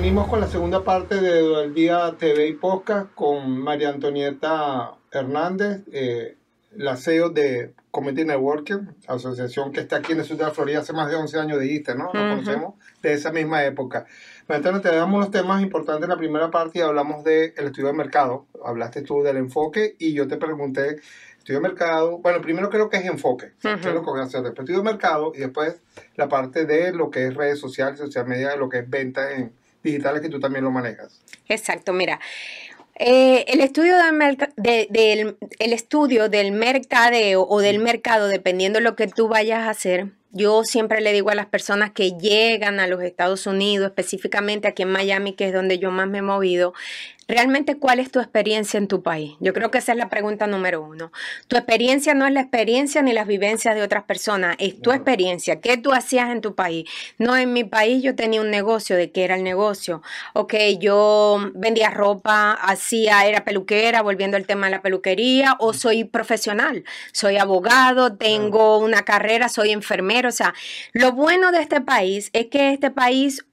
Venimos 0.05 0.29
con 0.29 0.39
la 0.39 0.49
segunda 0.49 0.85
parte 0.85 1.19
de 1.19 1.63
El 1.63 1.73
Día 1.73 2.15
TV 2.19 2.47
y 2.49 2.53
Podcast 2.53 3.15
con 3.15 3.59
María 3.59 3.89
Antonieta 3.89 4.97
Hernández, 5.11 5.81
eh, 5.93 6.37
la 6.73 6.99
CEO 6.99 7.31
de 7.31 7.73
Community 7.91 8.27
Networking, 8.27 8.81
asociación 9.07 9.73
que 9.73 9.81
está 9.81 9.97
aquí 9.97 10.13
en 10.13 10.19
el 10.19 10.27
sur 10.27 10.37
de 10.37 10.45
la 10.45 10.51
Florida 10.51 10.81
hace 10.81 10.93
más 10.93 11.09
de 11.09 11.17
11 11.17 11.41
años, 11.41 11.59
dijiste, 11.59 11.95
¿no? 11.95 12.11
Nos 12.13 12.23
Ujú. 12.23 12.29
conocemos 12.35 12.75
de 13.01 13.15
esa 13.15 13.33
misma 13.33 13.65
época. 13.65 14.05
María 14.47 14.79
te 14.79 14.95
damos 14.95 15.21
los 15.21 15.31
temas 15.31 15.63
importantes 15.63 16.05
en 16.05 16.11
la 16.11 16.19
primera 16.19 16.51
parte 16.51 16.81
y 16.81 16.83
hablamos 16.83 17.25
del 17.25 17.55
estudio 17.57 17.87
de 17.87 17.95
mercado. 17.95 18.45
Hablaste 18.63 19.01
tú 19.01 19.23
del 19.23 19.39
enfoque 19.39 19.97
y 19.99 20.13
yo 20.13 20.29
te 20.29 20.37
pregunté, 20.37 21.01
estudio 21.39 21.61
de 21.61 21.69
mercado, 21.69 22.19
bueno, 22.19 22.43
primero 22.43 22.69
creo 22.69 22.91
que 22.91 22.99
es 22.99 23.07
enfoque, 23.07 23.53
¿qué 23.63 23.73
es 23.73 23.87
lo 23.87 24.03
que 24.05 24.11
voy 24.11 24.21
a 24.21 24.25
hacer? 24.25 24.43
Después 24.43 24.65
estudio 24.69 24.81
de 24.81 24.85
mercado 24.85 25.33
y 25.35 25.39
después 25.39 25.81
la 26.17 26.29
parte 26.29 26.67
de 26.67 26.93
lo 26.93 27.11
que 27.11 27.29
es 27.29 27.35
redes 27.35 27.59
sociales, 27.59 27.99
social 27.99 28.27
media, 28.27 28.55
lo 28.57 28.69
que 28.69 28.81
es 28.81 28.91
ventas 28.91 29.33
en 29.33 29.64
digitales 29.85 30.21
que 30.23 30.29
tú 30.29 30.41
también 30.41 30.65
lo 30.65 30.71
manejas. 30.73 31.21
Exacto, 31.49 31.93
mira. 31.93 32.19
eh, 32.97 33.45
el 33.49 33.61
estudio 33.61 33.97
del, 33.97 34.13
merca- 34.15 34.53
de- 34.57 34.87
del 34.91 35.37
el 35.59 35.73
estudio 35.73 36.29
del 36.29 36.53
mercadeo 36.53 37.45
o 37.49 37.61
del 37.61 37.79
mercado, 37.81 38.29
dependiendo 38.29 38.79
de 38.79 38.85
lo 38.85 38.95
que 38.97 39.09
tú 39.09 39.27
vayas 39.29 39.61
a 39.67 39.71
hacer, 39.71 40.07
yo 40.31 40.63
siempre 40.65 41.01
le 41.01 41.13
digo 41.13 41.31
a 41.31 41.35
las 41.35 41.47
personas 41.47 41.91
que 41.93 42.13
llegan 42.13 42.79
a 42.81 42.87
los 42.87 43.03
Estados 43.03 43.47
Unidos, 43.49 43.87
específicamente 43.89 44.69
aquí 44.69 44.83
en 44.83 44.91
Miami, 44.93 45.33
que 45.35 45.47
es 45.49 45.53
donde 45.53 45.79
yo 45.79 45.91
más 45.91 46.09
me 46.09 46.19
he 46.19 46.23
movido, 46.23 46.73
realmente 47.29 47.77
cuál 47.77 47.99
es 48.01 48.11
tu 48.11 48.21
experiencia 48.21 48.79
en 48.79 48.89
tu 48.89 49.03
país. 49.03 49.37
Yo 49.41 49.53
creo 49.53 49.71
que 49.71 49.79
esa 49.79 49.93
es 49.93 49.99
la 49.99 50.09
pregunta 50.09 50.47
número 50.47 50.83
uno. 50.83 51.13
Tu 51.49 51.57
experiencia 51.57 52.15
no 52.15 52.27
es 52.27 52.33
la 52.33 52.41
experiencia 52.41 53.03
ni 53.03 53.13
las 53.13 53.27
vivencias 53.27 53.75
de 53.75 53.83
otras 53.83 54.05
personas, 54.05 54.57
es 54.59 54.81
tu 54.81 54.93
experiencia. 54.93 55.61
¿Qué 55.61 55.77
tú 55.77 55.93
hacías 55.93 56.31
en 56.31 56.41
tu 56.41 56.55
país? 56.55 56.89
No, 57.19 57.37
en 57.37 57.53
mi 57.53 57.65
país 57.65 58.03
yo 58.03 58.15
tenía 58.15 58.41
un 58.41 58.51
negocio, 58.51 58.97
¿de 58.97 59.11
qué 59.11 59.25
era 59.25 59.37
el 59.37 59.45
negocio? 59.45 60.03
Ok, 60.33 60.55
yo 60.79 61.51
vendía 61.55 61.91
ropa, 61.91 62.53
hacía, 62.53 63.27
era 63.27 63.45
peluquera, 63.45 64.03
volviendo 64.03 64.37
al 64.37 64.47
tema 64.47 64.67
de 64.67 64.73
la 64.73 64.83
peluquería, 64.83 65.57
o 65.61 65.73
soy 65.73 66.05
profesional, 66.05 66.85
soy 67.13 67.37
abogado, 67.37 68.17
tengo 68.17 68.79
una 68.79 69.03
carrera, 69.03 69.49
soy 69.49 69.71
enfermero. 69.71 70.29
O 70.29 70.33
sea, 70.33 70.55
lo 70.93 71.13
bueno 71.13 71.53
de 71.53 71.61
este 71.61 71.81
país 71.81 72.31
es 72.33 72.47
que 72.47 72.73
este 72.73 72.91
país 72.91 73.45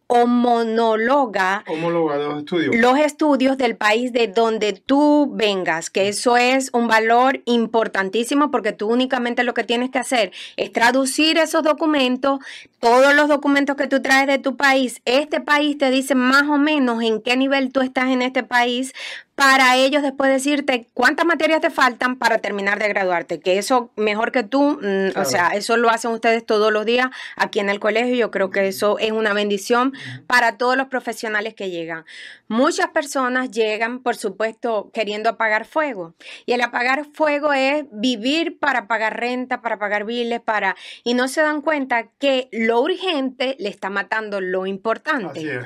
los 2.17 2.39
estudios. 2.39 2.75
los 2.75 2.99
estudios 2.99 3.57
del 3.57 3.77
país 3.77 4.11
de 4.11 4.27
donde 4.27 4.73
tú 4.73 5.29
vengas, 5.33 5.89
que 5.89 6.09
eso 6.09 6.35
es 6.35 6.69
un 6.73 6.87
valor 6.87 7.41
importantísimo 7.45 8.51
porque 8.51 8.73
tú 8.73 8.89
únicamente 8.89 9.43
lo 9.43 9.53
que 9.53 9.63
tienes 9.63 9.89
que 9.89 9.99
hacer 9.99 10.31
es 10.57 10.73
traducir 10.73 11.37
esos 11.37 11.63
documentos, 11.63 12.39
todos 12.79 13.15
los 13.15 13.29
documentos 13.29 13.75
que 13.77 13.87
tú 13.87 14.01
traes 14.01 14.27
de 14.27 14.37
tu 14.37 14.57
país, 14.57 15.01
este 15.05 15.39
país 15.39 15.77
te 15.77 15.89
dice 15.91 16.13
más 16.13 16.43
o 16.43 16.57
menos 16.57 17.01
en 17.03 17.21
qué 17.21 17.37
nivel 17.37 17.71
tú 17.71 17.79
estás 17.79 18.09
en 18.09 18.21
este 18.21 18.43
país 18.43 18.93
para 19.41 19.75
ellos 19.75 20.03
después 20.03 20.29
decirte 20.29 20.87
cuántas 20.93 21.25
materias 21.25 21.61
te 21.61 21.71
faltan 21.71 22.17
para 22.17 22.37
terminar 22.37 22.77
de 22.77 22.87
graduarte, 22.89 23.39
que 23.39 23.57
eso 23.57 23.89
mejor 23.95 24.31
que 24.31 24.43
tú, 24.43 24.77
mm, 24.79 25.19
o 25.19 25.25
sea, 25.25 25.47
eso 25.55 25.77
lo 25.77 25.89
hacen 25.89 26.11
ustedes 26.11 26.45
todos 26.45 26.71
los 26.71 26.85
días 26.85 27.07
aquí 27.37 27.59
en 27.59 27.71
el 27.71 27.79
colegio, 27.79 28.13
yo 28.13 28.29
creo 28.29 28.51
que 28.51 28.67
eso 28.67 28.99
es 28.99 29.11
una 29.11 29.33
bendición 29.33 29.93
para 30.27 30.59
todos 30.59 30.77
los 30.77 30.89
profesionales 30.89 31.55
que 31.55 31.71
llegan. 31.71 32.05
Muchas 32.49 32.89
personas 32.89 33.49
llegan, 33.49 34.03
por 34.03 34.15
supuesto, 34.15 34.91
queriendo 34.93 35.31
apagar 35.31 35.65
fuego, 35.65 36.13
y 36.45 36.53
el 36.53 36.61
apagar 36.61 37.05
fuego 37.11 37.51
es 37.51 37.85
vivir 37.91 38.59
para 38.59 38.85
pagar 38.85 39.19
renta, 39.19 39.63
para 39.63 39.79
pagar 39.79 40.05
biles, 40.05 40.39
para 40.39 40.75
y 41.03 41.15
no 41.15 41.27
se 41.27 41.41
dan 41.41 41.61
cuenta 41.61 42.09
que 42.19 42.47
lo 42.51 42.79
urgente 42.81 43.55
le 43.57 43.69
está 43.69 43.89
matando 43.89 44.39
lo 44.39 44.67
importante. 44.67 45.39
Así 45.39 45.49
es. 45.49 45.65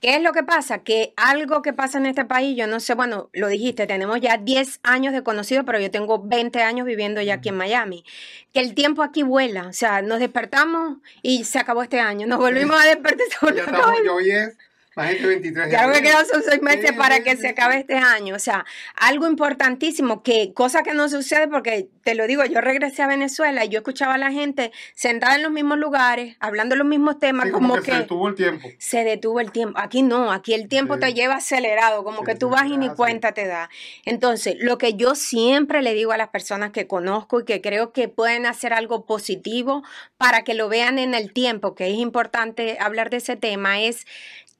¿Qué 0.00 0.16
es 0.16 0.22
lo 0.22 0.32
que 0.32 0.42
pasa? 0.42 0.80
Que 0.80 1.14
algo 1.16 1.62
que 1.62 1.72
pasa 1.72 1.96
en 1.96 2.04
este 2.04 2.26
país, 2.26 2.54
yo 2.54 2.66
no 2.66 2.80
sé, 2.80 2.92
bueno, 2.92 3.13
lo 3.32 3.48
dijiste, 3.48 3.86
tenemos 3.86 4.20
ya 4.20 4.38
10 4.38 4.80
años 4.82 5.12
de 5.12 5.22
conocido, 5.22 5.64
pero 5.64 5.78
yo 5.80 5.90
tengo 5.90 6.22
20 6.22 6.62
años 6.62 6.86
viviendo 6.86 7.20
ya 7.22 7.34
aquí 7.34 7.48
en 7.48 7.56
Miami. 7.56 8.04
Que 8.52 8.60
el 8.60 8.74
tiempo 8.74 9.02
aquí 9.02 9.22
vuela, 9.22 9.68
o 9.68 9.72
sea, 9.72 10.02
nos 10.02 10.20
despertamos 10.20 10.98
y 11.22 11.44
se 11.44 11.58
acabó 11.58 11.82
este 11.82 12.00
año, 12.00 12.26
nos 12.26 12.38
volvimos 12.38 12.80
a 12.80 12.86
despertar. 12.86 13.26
Ya 13.54 13.62
estamos, 13.62 13.98
hoy 14.10 14.30
es 14.30 14.56
la 14.96 15.04
gente 15.06 15.26
23 15.26 15.66
de 15.66 15.72
Ya 15.72 15.86
me 15.86 16.02
quedan 16.02 16.24
seis 16.26 16.62
meses 16.62 16.90
Sí, 16.90 16.96
para 16.96 17.16
sí, 17.16 17.22
que 17.24 17.30
sí, 17.36 17.42
se 17.42 17.48
acabe 17.48 17.78
este 17.78 17.96
año. 17.96 18.34
O 18.34 18.38
sea, 18.38 18.64
algo 18.94 19.26
importantísimo, 19.28 20.22
que 20.22 20.52
cosa 20.54 20.82
que 20.82 20.94
no 20.94 21.08
sucede 21.08 21.48
porque, 21.48 21.88
te 22.02 22.14
lo 22.14 22.26
digo, 22.26 22.44
yo 22.44 22.60
regresé 22.60 23.02
a 23.02 23.06
Venezuela 23.06 23.64
y 23.64 23.68
yo 23.68 23.78
escuchaba 23.78 24.14
a 24.14 24.18
la 24.18 24.30
gente 24.30 24.72
sentada 24.94 25.36
en 25.36 25.42
los 25.42 25.52
mismos 25.52 25.78
lugares, 25.78 26.36
hablando 26.40 26.76
los 26.76 26.86
mismos 26.86 27.18
temas, 27.18 27.46
Sí, 27.46 27.52
como, 27.52 27.74
que, 27.76 27.90
se 27.92 27.94
detuvo 27.98 28.28
el 28.28 28.34
tiempo. 28.34 28.68
se 28.78 29.04
detuvo 29.04 29.40
el 29.40 29.50
tiempo. 29.52 29.78
Aquí 29.80 30.02
no, 30.02 30.30
aquí 30.32 30.54
el 30.54 30.68
tiempo 30.68 30.98
te 30.98 31.12
lleva 31.14 31.36
acelerado, 31.36 32.04
como 32.04 32.22
que 32.22 32.34
tú 32.34 32.48
vas 32.50 32.66
y 32.66 32.76
ni 32.76 32.86
así. 32.86 32.96
cuenta 32.96 33.32
te 33.32 33.46
da. 33.46 33.70
Entonces, 34.04 34.56
lo 34.60 34.78
que 34.78 34.94
yo 34.94 35.14
siempre 35.14 35.82
le 35.82 35.94
digo 35.94 36.12
a 36.12 36.16
las 36.16 36.28
personas 36.28 36.70
que 36.72 36.86
conozco 36.86 37.40
y 37.40 37.44
que 37.44 37.60
creo 37.60 37.92
que 37.92 38.08
pueden 38.08 38.46
hacer 38.46 38.72
algo 38.72 39.06
positivo 39.06 39.82
para 40.16 40.42
que 40.42 40.54
lo 40.54 40.68
vean 40.68 40.98
en 40.98 41.14
el 41.14 41.32
tiempo, 41.32 41.74
que 41.74 41.88
es 41.88 41.94
importante 41.98 42.76
hablar 42.80 43.10
de 43.10 43.18
ese 43.18 43.36
tema, 43.36 43.80
es 43.80 44.06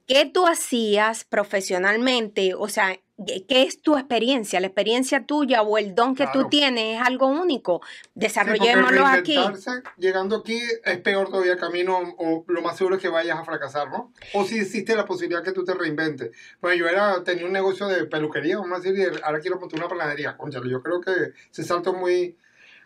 qué 0.06 0.26
tú 0.26 0.46
hacías 0.46 1.24
profesionalmente, 1.24 2.54
o 2.54 2.68
sea, 2.68 2.98
¿qué 3.26 3.62
es 3.62 3.80
tu 3.80 3.96
experiencia? 3.96 4.60
La 4.60 4.66
experiencia 4.66 5.24
tuya 5.24 5.62
o 5.62 5.78
el 5.78 5.94
don 5.94 6.14
que 6.14 6.26
tú 6.32 6.48
tienes 6.48 6.96
es 6.96 7.06
algo 7.06 7.28
único. 7.28 7.80
Sí, 7.84 8.10
Desarrollémoslo 8.14 9.06
aquí. 9.06 9.38
Llegando 9.98 10.36
aquí 10.36 10.60
es 10.84 10.98
peor 10.98 11.30
todavía 11.30 11.56
camino 11.56 11.98
o 12.18 12.44
lo 12.48 12.62
más 12.62 12.76
seguro 12.76 12.96
es 12.96 13.02
que 13.02 13.08
vayas 13.08 13.38
a 13.38 13.44
fracasar, 13.44 13.90
¿no? 13.90 14.12
O 14.32 14.44
si 14.44 14.58
existe 14.58 14.96
la 14.96 15.04
posibilidad 15.04 15.42
que 15.42 15.52
tú 15.52 15.64
te 15.64 15.74
reinventes. 15.74 16.30
Bueno, 16.60 16.76
yo 16.76 16.88
era, 16.88 17.22
tenía 17.22 17.46
un 17.46 17.52
negocio 17.52 17.86
de 17.86 18.06
peluquería, 18.06 18.58
vamos 18.58 18.78
a 18.78 18.82
decir, 18.82 18.98
y 18.98 19.22
ahora 19.22 19.40
quiero 19.40 19.58
montar 19.58 19.78
una 19.78 19.88
panadería. 19.88 20.36
Conchale, 20.36 20.70
yo 20.70 20.82
creo 20.82 21.00
que 21.00 21.32
ese 21.50 21.62
salto 21.62 21.92
es 21.92 21.96
muy... 21.96 22.36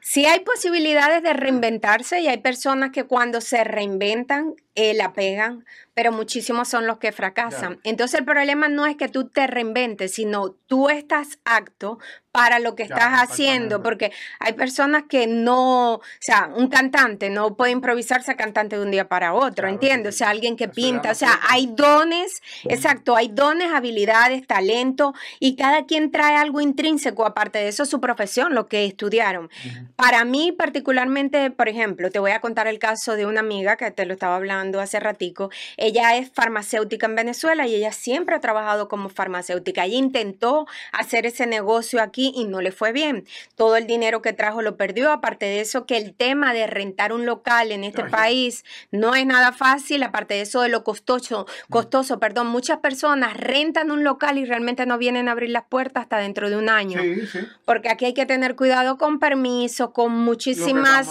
Sí 0.01 0.27
hay 0.27 0.41
posibilidades 0.41 1.25
de 1.25 1.33
reinventarse 1.33 2.21
y 2.21 2.29
hay 2.29 2.39
personas 2.39 2.93
que 2.93 3.05
cuando 3.05 3.41
se 3.41 3.65
reinventan 3.65 4.55
eh, 4.77 4.95
la 4.95 5.13
pegan, 5.13 5.65
pero 5.99 6.13
muchísimos 6.13 6.69
son 6.69 6.87
los 6.87 6.99
que 6.99 7.11
fracasan. 7.11 7.75
Claro. 7.75 7.81
Entonces 7.83 8.21
el 8.21 8.25
problema 8.25 8.69
no 8.69 8.87
es 8.87 8.95
que 8.97 9.09
tú 9.09 9.29
te 9.29 9.49
reinventes, 9.49 10.15
sino 10.15 10.51
tú 10.69 10.91
estás 10.91 11.41
apto 11.45 11.99
para 12.31 12.61
lo 12.61 12.77
que 12.77 12.87
Ya, 12.87 12.95
estás 12.95 13.15
haciendo, 13.21 13.83
porque 13.83 14.13
hay 14.39 14.53
personas 14.53 15.05
que 15.09 15.27
no, 15.27 15.95
o 15.95 16.03
sea, 16.21 16.51
un 16.55 16.69
cantante 16.69 17.31
no 17.31 17.57
puede 17.57 17.73
improvisarse 17.73 18.37
cantante 18.37 18.77
de 18.77 18.83
un 18.83 18.93
día 18.93 19.09
para 19.09 19.35
otro, 19.35 19.55
Claro, 19.65 19.71
¿entiendes? 19.71 20.15
sí, 20.15 20.19
O 20.23 20.25
sea, 20.25 20.31
alguien 20.31 20.55
que 20.57 20.65
Eso 20.65 20.73
pinta, 20.73 21.11
o 21.11 21.15
sea, 21.17 21.41
hay 21.49 21.67
dones, 21.67 22.41
exacto, 22.65 23.17
hay 23.17 23.27
dones, 23.27 23.73
habilidades, 23.73 24.47
talento, 24.47 25.15
y 25.41 25.57
cada 25.57 25.87
quien 25.87 26.13
trae 26.13 26.37
algo 26.37 26.61
intrínseco, 26.61 27.27
aparte 27.27 27.59
de 27.59 27.69
eso, 27.69 27.85
su 27.87 28.01
profesión, 28.01 28.55
lo 28.55 28.69
que 28.69 28.85
estudiaron. 28.85 29.51
Para 29.97 30.25
mí 30.25 30.53
particularmente, 30.53 31.51
por 31.51 31.69
ejemplo, 31.69 32.11
te 32.11 32.21
voy 32.21 32.31
a 32.31 32.41
contar 32.41 32.69
el 32.69 32.79
caso 32.79 33.17
de 33.17 33.27
una 33.27 33.41
amiga 33.41 33.77
que 33.77 33.91
te 33.91 34.07
lo 34.07 34.13
estaba 34.13 34.37
hablando 34.37 34.81
hace 34.81 35.01
ratico. 35.01 35.51
Ella 35.89 36.19
es 36.19 36.31
farmacéutica 36.31 37.07
en 37.07 37.15
Venezuela 37.15 37.67
y 37.67 37.75
ella 37.75 37.93
siempre 37.93 38.37
ha 38.37 38.41
trabajado 38.41 38.89
como 38.89 39.09
farmacéutica. 39.09 39.87
Ella 39.87 39.97
intentó 39.97 40.67
hacer 40.93 41.25
ese 41.25 41.47
negocio 41.47 42.03
aquí 42.03 42.31
y 42.37 42.45
no 42.45 42.61
le 42.61 42.73
fue 42.73 42.93
bien. 42.93 43.25
Todo 43.57 43.77
el 43.77 43.87
dinero 43.87 44.21
que 44.21 44.35
trajo 44.35 44.61
lo 44.61 44.77
perdió. 44.77 45.11
Aparte 45.11 45.47
de 45.47 45.61
eso, 45.61 45.87
que 45.87 45.97
el 45.97 46.15
tema 46.15 46.53
de 46.53 46.67
rentar 46.67 47.15
un 47.15 47.25
local 47.25 47.73
en 47.73 47.85
este 47.85 48.03
Ay. 48.03 48.11
país 48.11 48.65
no 48.91 49.15
es 49.15 49.25
nada 49.25 49.53
fácil. 49.53 50.03
Aparte 50.03 50.35
de 50.35 50.43
eso, 50.43 50.61
de 50.61 50.69
lo 50.69 50.85
costoso, 50.85 51.47
costoso, 51.71 52.19
perdón, 52.19 52.49
muchas 52.49 52.81
personas 52.81 53.35
rentan 53.39 53.91
un 53.91 54.05
local 54.05 54.37
y 54.37 54.45
realmente 54.45 54.85
no 54.85 54.99
vienen 54.99 55.27
a 55.29 55.33
abrir 55.33 55.49
las 55.49 55.65
puertas 55.65 56.03
hasta 56.03 56.19
dentro 56.19 56.51
de 56.51 56.59
un 56.59 56.69
año. 56.69 57.01
Sí, 57.01 57.27
sí. 57.27 57.39
Porque 57.65 57.89
aquí 57.89 58.05
hay 58.05 58.15
que 58.15 58.27
tener 58.27 58.57
cuidado 58.57 58.99
con 58.99 59.19
permiso, 59.19 59.95
con 59.95 60.13
muchísimas 60.13 61.09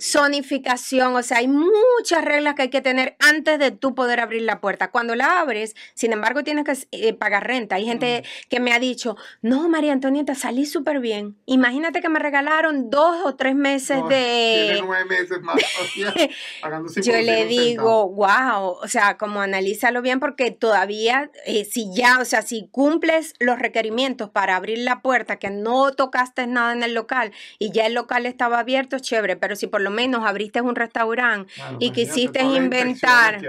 zonificación, 0.00 1.14
o 1.14 1.22
sea, 1.22 1.38
hay 1.38 1.46
muchas 1.46 2.24
reglas 2.24 2.56
que 2.56 2.62
hay 2.62 2.70
que 2.70 2.80
tener 2.80 3.16
antes 3.20 3.60
de 3.60 3.70
tú 3.70 3.94
poder 3.94 4.07
abrir 4.16 4.42
la 4.42 4.60
puerta. 4.60 4.90
Cuando 4.90 5.14
la 5.14 5.40
abres, 5.40 5.74
sin 5.94 6.12
embargo, 6.12 6.44
tienes 6.44 6.64
que 6.64 6.86
eh, 6.92 7.14
pagar 7.14 7.46
renta. 7.46 7.76
Hay 7.76 7.84
gente 7.84 8.24
que 8.48 8.60
me 8.60 8.72
ha 8.72 8.78
dicho, 8.78 9.16
no, 9.42 9.68
María 9.68 9.92
Antonieta, 9.92 10.34
salí 10.34 10.66
súper 10.66 11.00
bien. 11.00 11.36
Imagínate 11.46 12.00
que 12.00 12.08
me 12.08 12.18
regalaron 12.18 12.90
dos 12.90 13.24
o 13.24 13.34
tres 13.36 13.54
meses 13.54 13.98
No, 13.98 14.08
de... 14.08 14.80
nueve 14.84 15.04
meses 15.04 15.40
más. 15.42 15.56
Yo 15.98 16.08
5% 16.12 17.22
le 17.22 17.46
digo, 17.46 18.08
wow, 18.08 18.76
o 18.82 18.88
sea, 18.88 19.16
como 19.16 19.40
analízalo 19.40 20.02
bien 20.02 20.20
porque 20.20 20.50
todavía, 20.50 21.30
eh, 21.46 21.64
si 21.64 21.92
ya, 21.94 22.18
o 22.20 22.24
sea, 22.24 22.42
si 22.42 22.68
cumples 22.70 23.34
los 23.38 23.58
requerimientos 23.58 24.30
para 24.30 24.56
abrir 24.56 24.78
la 24.78 25.00
puerta, 25.00 25.36
que 25.36 25.50
no 25.50 25.92
tocaste 25.92 26.46
nada 26.46 26.72
en 26.72 26.82
el 26.82 26.94
local 26.94 27.32
y 27.58 27.72
ya 27.72 27.86
el 27.86 27.94
local 27.94 28.26
estaba 28.26 28.58
abierto, 28.60 28.98
chévere, 28.98 29.36
pero 29.36 29.56
si 29.56 29.66
por 29.66 29.80
lo 29.80 29.90
menos 29.90 30.24
abriste 30.24 30.60
un 30.60 30.74
restaurante 30.76 31.08
Claro, 31.54 31.76
y 31.80 31.90
quisiste 31.90 32.42
inventar. 32.42 33.40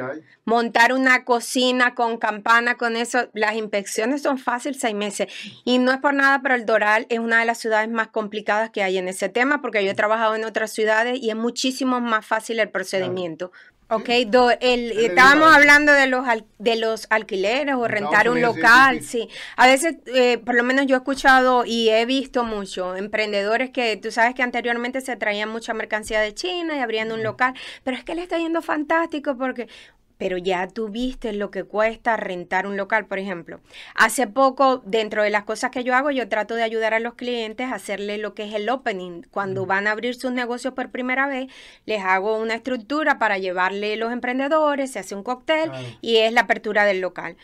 Montar 0.50 0.94
una 0.94 1.24
cocina 1.26 1.94
con 1.94 2.18
campana, 2.18 2.76
con 2.76 2.96
eso, 2.96 3.30
las 3.34 3.54
inspecciones 3.56 4.24
son 4.24 4.40
fáciles 4.40 4.80
seis 4.82 4.96
meses. 4.96 5.28
Y 5.64 5.78
no 5.78 5.92
es 5.92 6.00
por 6.00 6.14
nada, 6.16 6.40
pero 6.42 6.56
el 6.56 6.66
Doral 6.66 7.06
es 7.10 7.20
una 7.20 7.40
de 7.40 7.46
las 7.46 7.60
ciudades 7.60 7.88
más 7.90 8.08
complicadas 8.08 8.72
que 8.72 8.82
hay 8.82 8.98
en 8.98 9.08
ese 9.08 9.30
tema, 9.30 9.62
porque 9.62 9.84
yo 9.86 9.92
he 9.92 9.96
trabajado 9.96 10.36
en 10.36 10.44
otras 10.46 10.72
ciudades 10.74 11.20
y 11.22 11.30
es 11.30 11.36
muchísimo 11.36 12.02
más 12.02 12.26
fácil 12.26 12.60
el 12.60 12.70
procedimiento. 12.70 13.52
Ok, 13.92 14.08
do- 14.28 14.52
el- 14.62 14.90
le 14.90 15.06
estábamos 15.08 15.52
hablando 15.52 15.92
de 15.92 16.06
los, 16.06 16.28
al- 16.28 16.46
de 16.60 16.76
los 16.76 17.08
alquileres 17.10 17.74
o 17.74 17.86
En 17.86 17.92
rentar 17.92 18.30
un 18.30 18.40
local, 18.40 19.02
sí. 19.02 19.22
sí. 19.24 19.30
A 19.56 19.66
veces, 19.66 19.96
eh, 20.06 20.38
por 20.38 20.54
lo 20.54 20.64
menos 20.64 20.86
yo 20.86 20.96
he 20.96 21.00
escuchado 21.00 21.64
y 21.66 21.90
he 21.90 22.06
visto 22.06 22.44
mucho 22.44 22.96
emprendedores 22.96 23.72
que 23.72 23.98
tú 23.98 24.12
sabes 24.12 24.36
que 24.36 24.44
anteriormente 24.44 25.02
se 25.02 25.16
traían 25.16 25.50
mucha 25.50 25.74
mercancía 25.74 26.22
de 26.22 26.36
China 26.36 26.76
y 26.76 26.80
abrían 26.82 27.12
un 27.12 27.24
local, 27.24 27.56
pero 27.84 27.98
es 27.98 28.04
que 28.04 28.14
le 28.14 28.22
está 28.22 28.38
yendo 28.38 28.62
fantástico 28.62 29.36
porque 29.36 29.68
pero 30.20 30.38
ya 30.38 30.68
tú 30.68 30.90
viste 30.90 31.32
lo 31.32 31.50
que 31.50 31.64
cuesta 31.64 32.18
rentar 32.18 32.68
un 32.68 32.76
local, 32.76 33.06
por 33.08 33.20
ejemplo. 33.20 33.62
Hace 33.96 34.28
poco, 34.28 34.84
dentro 34.86 35.24
de 35.24 35.30
las 35.30 35.46
cosas 35.46 35.72
que 35.72 35.86
yo 35.86 35.96
hago, 35.96 36.12
yo 36.12 36.28
trato 36.28 36.56
de 36.56 36.64
ayudar 36.64 36.94
a 36.94 37.00
los 37.00 37.14
clientes 37.14 37.68
a 37.72 37.76
hacerle 37.76 38.18
lo 38.18 38.34
que 38.36 38.44
es 38.44 38.54
el 38.54 38.70
opening. 38.70 39.22
Cuando 39.32 39.66
van 39.66 39.88
a 39.88 39.92
abrir 39.92 40.16
sus 40.16 40.34
negocios 40.34 40.74
por 40.74 40.92
primera 40.92 41.26
vez, 41.28 41.48
les 41.86 42.04
hago 42.04 42.38
una 42.38 42.56
estructura 42.56 43.18
para 43.18 43.38
llevarle 43.38 43.96
los 43.96 44.12
emprendedores, 44.12 44.92
se 44.92 45.00
hace 45.00 45.16
un 45.16 45.24
cóctel 45.24 45.70
Claro. 45.70 45.88
y 46.02 46.18
es 46.18 46.34
la 46.34 46.42
apertura 46.42 46.84
del 46.84 47.00
local. 47.00 47.38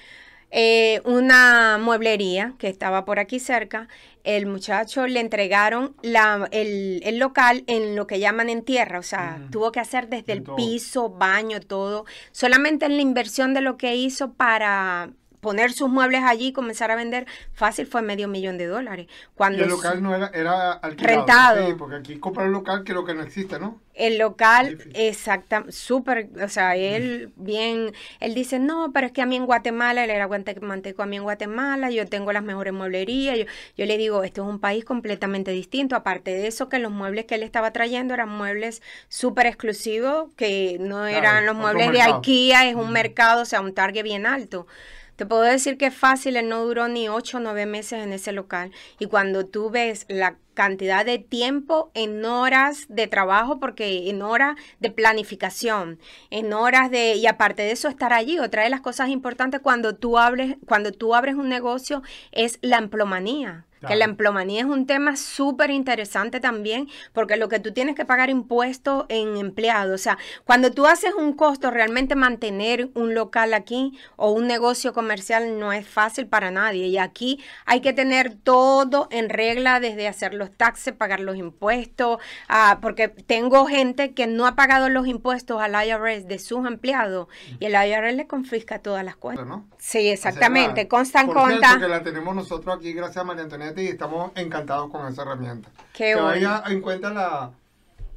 Eh, 0.57 1.01
una 1.03 1.77
mueblería 1.77 2.53
que 2.57 2.69
estaba 2.69 3.03
por 3.03 3.19
aquí 3.19 3.41
cerca, 3.41 3.89
el 4.23 4.45
muchacho 4.45 5.05
le 5.05 5.19
entregaron 5.19 5.97
la, 6.01 6.47
el, 6.51 7.01
el 7.03 7.19
local 7.19 7.65
en 7.67 7.97
lo 7.97 8.07
que 8.07 8.19
llaman 8.21 8.47
en 8.47 8.63
tierra, 8.63 8.99
o 8.99 9.03
sea, 9.03 9.49
tuvo 9.51 9.73
que 9.73 9.81
hacer 9.81 10.07
desde 10.07 10.31
el 10.31 10.43
todo. 10.43 10.55
piso, 10.55 11.09
baño, 11.09 11.59
todo, 11.59 12.05
solamente 12.31 12.85
en 12.85 12.95
la 12.95 13.01
inversión 13.01 13.53
de 13.53 13.59
lo 13.59 13.75
que 13.75 13.97
hizo 13.97 14.31
para 14.31 15.09
poner 15.45 15.71
sus 15.73 15.89
muebles 15.89 16.23
allí 16.23 16.47
y 16.47 16.53
comenzar 16.53 16.89
a 16.89 16.95
vender, 16.95 17.27
fácil 17.53 17.85
fue 17.85 18.01
medio 18.01 18.27
millón 18.27 18.57
de 18.57 18.65
dólares. 18.65 19.05
Cuando 19.35 19.59
y 19.59 19.61
el 19.61 19.69
local 19.69 20.01
no 20.01 20.15
era, 20.15 20.31
era 20.33 20.71
alquilado. 20.71 21.17
Rentado. 21.17 21.67
Sí, 21.67 21.75
porque 21.77 21.97
aquí 21.97 22.17
comprar 22.17 22.47
un 22.47 22.53
local 22.53 22.83
que 22.83 22.93
lo 22.93 23.05
que 23.05 23.13
no 23.13 23.21
existe, 23.21 23.59
¿no? 23.59 23.79
El 23.93 24.17
local, 24.17 24.79
exacta, 24.93 25.63
súper, 25.69 26.29
o 26.43 26.49
sea, 26.49 26.75
él 26.75 27.31
bien, 27.37 27.93
él 28.19 28.33
dice, 28.33 28.59
no, 28.59 28.91
pero 28.91 29.07
es 29.07 29.13
que 29.13 29.21
a 29.21 29.25
mí 29.25 29.37
en 29.37 29.45
Guatemala, 29.45 30.03
él 30.03 30.09
era 30.09 30.25
guatemalteco, 30.25 31.01
a 31.01 31.05
mí 31.05 31.15
en 31.15 31.23
Guatemala, 31.23 31.91
yo 31.91 32.05
tengo 32.05 32.33
las 32.33 32.43
mejores 32.43 32.73
mueblerías, 32.73 33.37
yo, 33.37 33.45
yo 33.77 33.85
le 33.85 33.97
digo, 33.97 34.23
esto 34.23 34.41
es 34.41 34.49
un 34.49 34.59
país 34.59 34.83
completamente 34.83 35.51
distinto, 35.51 35.95
aparte 35.95 36.31
de 36.31 36.47
eso, 36.47 36.67
que 36.67 36.79
los 36.79 36.91
muebles 36.91 37.23
que 37.23 37.35
él 37.35 37.43
estaba 37.43 37.71
trayendo 37.71 38.13
eran 38.13 38.27
muebles 38.27 38.81
súper 39.07 39.45
exclusivos, 39.45 40.33
que 40.35 40.77
no 40.81 41.05
eran 41.05 41.45
los 41.45 41.55
muebles 41.55 41.87
de 41.87 41.99
mercado. 41.99 42.17
IKEA, 42.17 42.67
es 42.67 42.75
un 42.75 42.91
mercado, 42.91 43.43
o 43.43 43.45
sea, 43.45 43.61
un 43.61 43.73
target 43.73 44.03
bien 44.03 44.25
alto. 44.25 44.67
Te 45.15 45.25
puedo 45.25 45.43
decir 45.43 45.77
que 45.77 45.91
fácil, 45.91 46.35
él 46.35 46.49
no 46.49 46.65
duró 46.65 46.87
ni 46.87 47.07
ocho 47.07 47.37
o 47.37 47.39
nueve 47.39 47.65
meses 47.65 48.03
en 48.03 48.11
ese 48.11 48.33
local. 48.33 48.71
Y 48.99 49.05
cuando 49.05 49.45
tú 49.45 49.69
ves 49.69 50.05
la 50.09 50.35
cantidad 50.53 51.05
de 51.05 51.19
tiempo 51.19 51.91
en 51.93 52.25
horas 52.25 52.85
de 52.89 53.07
trabajo, 53.07 53.59
porque 53.59 54.09
en 54.09 54.21
horas 54.21 54.55
de 54.79 54.91
planificación, 54.91 55.99
en 56.31 56.51
horas 56.53 56.91
de, 56.91 57.15
y 57.15 57.27
aparte 57.27 57.61
de 57.61 57.71
eso, 57.71 57.87
estar 57.87 58.11
allí. 58.11 58.39
Otra 58.39 58.63
de 58.63 58.69
las 58.69 58.81
cosas 58.81 59.09
importantes 59.09 59.61
cuando 59.61 59.95
tú 59.95 60.17
abres, 60.17 60.57
cuando 60.65 60.91
tú 60.91 61.15
abres 61.15 61.35
un 61.35 61.47
negocio 61.47 62.01
es 62.31 62.59
la 62.61 62.77
emplomanía. 62.77 63.65
Que 63.87 63.95
la 63.95 64.05
emplomanía 64.05 64.61
es 64.61 64.67
un 64.67 64.85
tema 64.85 65.15
súper 65.15 65.71
interesante 65.71 66.39
también, 66.39 66.89
porque 67.13 67.37
lo 67.37 67.49
que 67.49 67.59
tú 67.59 67.73
tienes 67.73 67.95
que 67.95 68.05
pagar 68.05 68.29
impuestos 68.29 69.05
en 69.09 69.37
empleados, 69.37 69.95
o 69.95 70.03
sea, 70.03 70.17
cuando 70.45 70.71
tú 70.71 70.85
haces 70.85 71.13
un 71.13 71.33
costo, 71.33 71.71
realmente 71.71 72.15
mantener 72.15 72.89
un 72.93 73.13
local 73.13 73.53
aquí 73.53 73.97
o 74.15 74.31
un 74.31 74.47
negocio 74.47 74.93
comercial 74.93 75.59
no 75.59 75.73
es 75.73 75.87
fácil 75.87 76.27
para 76.27 76.51
nadie. 76.51 76.87
Y 76.87 76.97
aquí 76.97 77.43
hay 77.65 77.81
que 77.81 77.93
tener 77.93 78.35
todo 78.35 79.07
en 79.11 79.29
regla, 79.29 79.79
desde 79.79 80.07
hacer 80.07 80.33
los 80.33 80.51
taxes, 80.51 80.93
pagar 80.93 81.19
los 81.19 81.35
impuestos, 81.35 82.19
ah, 82.47 82.79
porque 82.81 83.07
tengo 83.07 83.65
gente 83.65 84.13
que 84.13 84.27
no 84.27 84.45
ha 84.45 84.55
pagado 84.55 84.89
los 84.89 85.07
impuestos 85.07 85.61
al 85.61 85.73
IRS 85.73 86.27
de 86.27 86.39
sus 86.39 86.65
empleados 86.65 87.27
y 87.59 87.65
el 87.65 87.73
IRS 87.73 88.15
le 88.15 88.27
confisca 88.27 88.79
todas 88.79 89.03
las 89.03 89.15
cuentas. 89.15 89.45
¿no? 89.45 89.67
Sí, 89.77 90.09
exactamente. 90.09 90.87
Constan 90.87 91.27
Por 91.27 91.35
cierto, 91.35 91.61
conta. 91.61 91.79
que 91.79 91.87
la 91.87 92.03
tenemos 92.03 92.35
nosotros 92.35 92.75
aquí 92.75 92.93
gracias 92.93 93.17
a 93.17 93.23
María 93.23 93.43
Y 93.75 93.87
estamos 93.87 94.31
encantados 94.35 94.89
con 94.89 95.05
esa 95.07 95.23
herramienta. 95.23 95.69
Qué 95.93 96.05
que 96.05 96.13
bueno. 96.15 96.27
vaya 96.27 96.63
en 96.67 96.81
cuenta 96.81 97.09
la, 97.09 97.51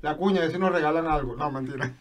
la 0.02 0.16
cuña, 0.16 0.38
a 0.38 0.42
ver 0.42 0.52
si 0.52 0.58
nos 0.58 0.72
regalan 0.72 1.06
algo. 1.06 1.34
No, 1.36 1.50
mentira. 1.50 1.92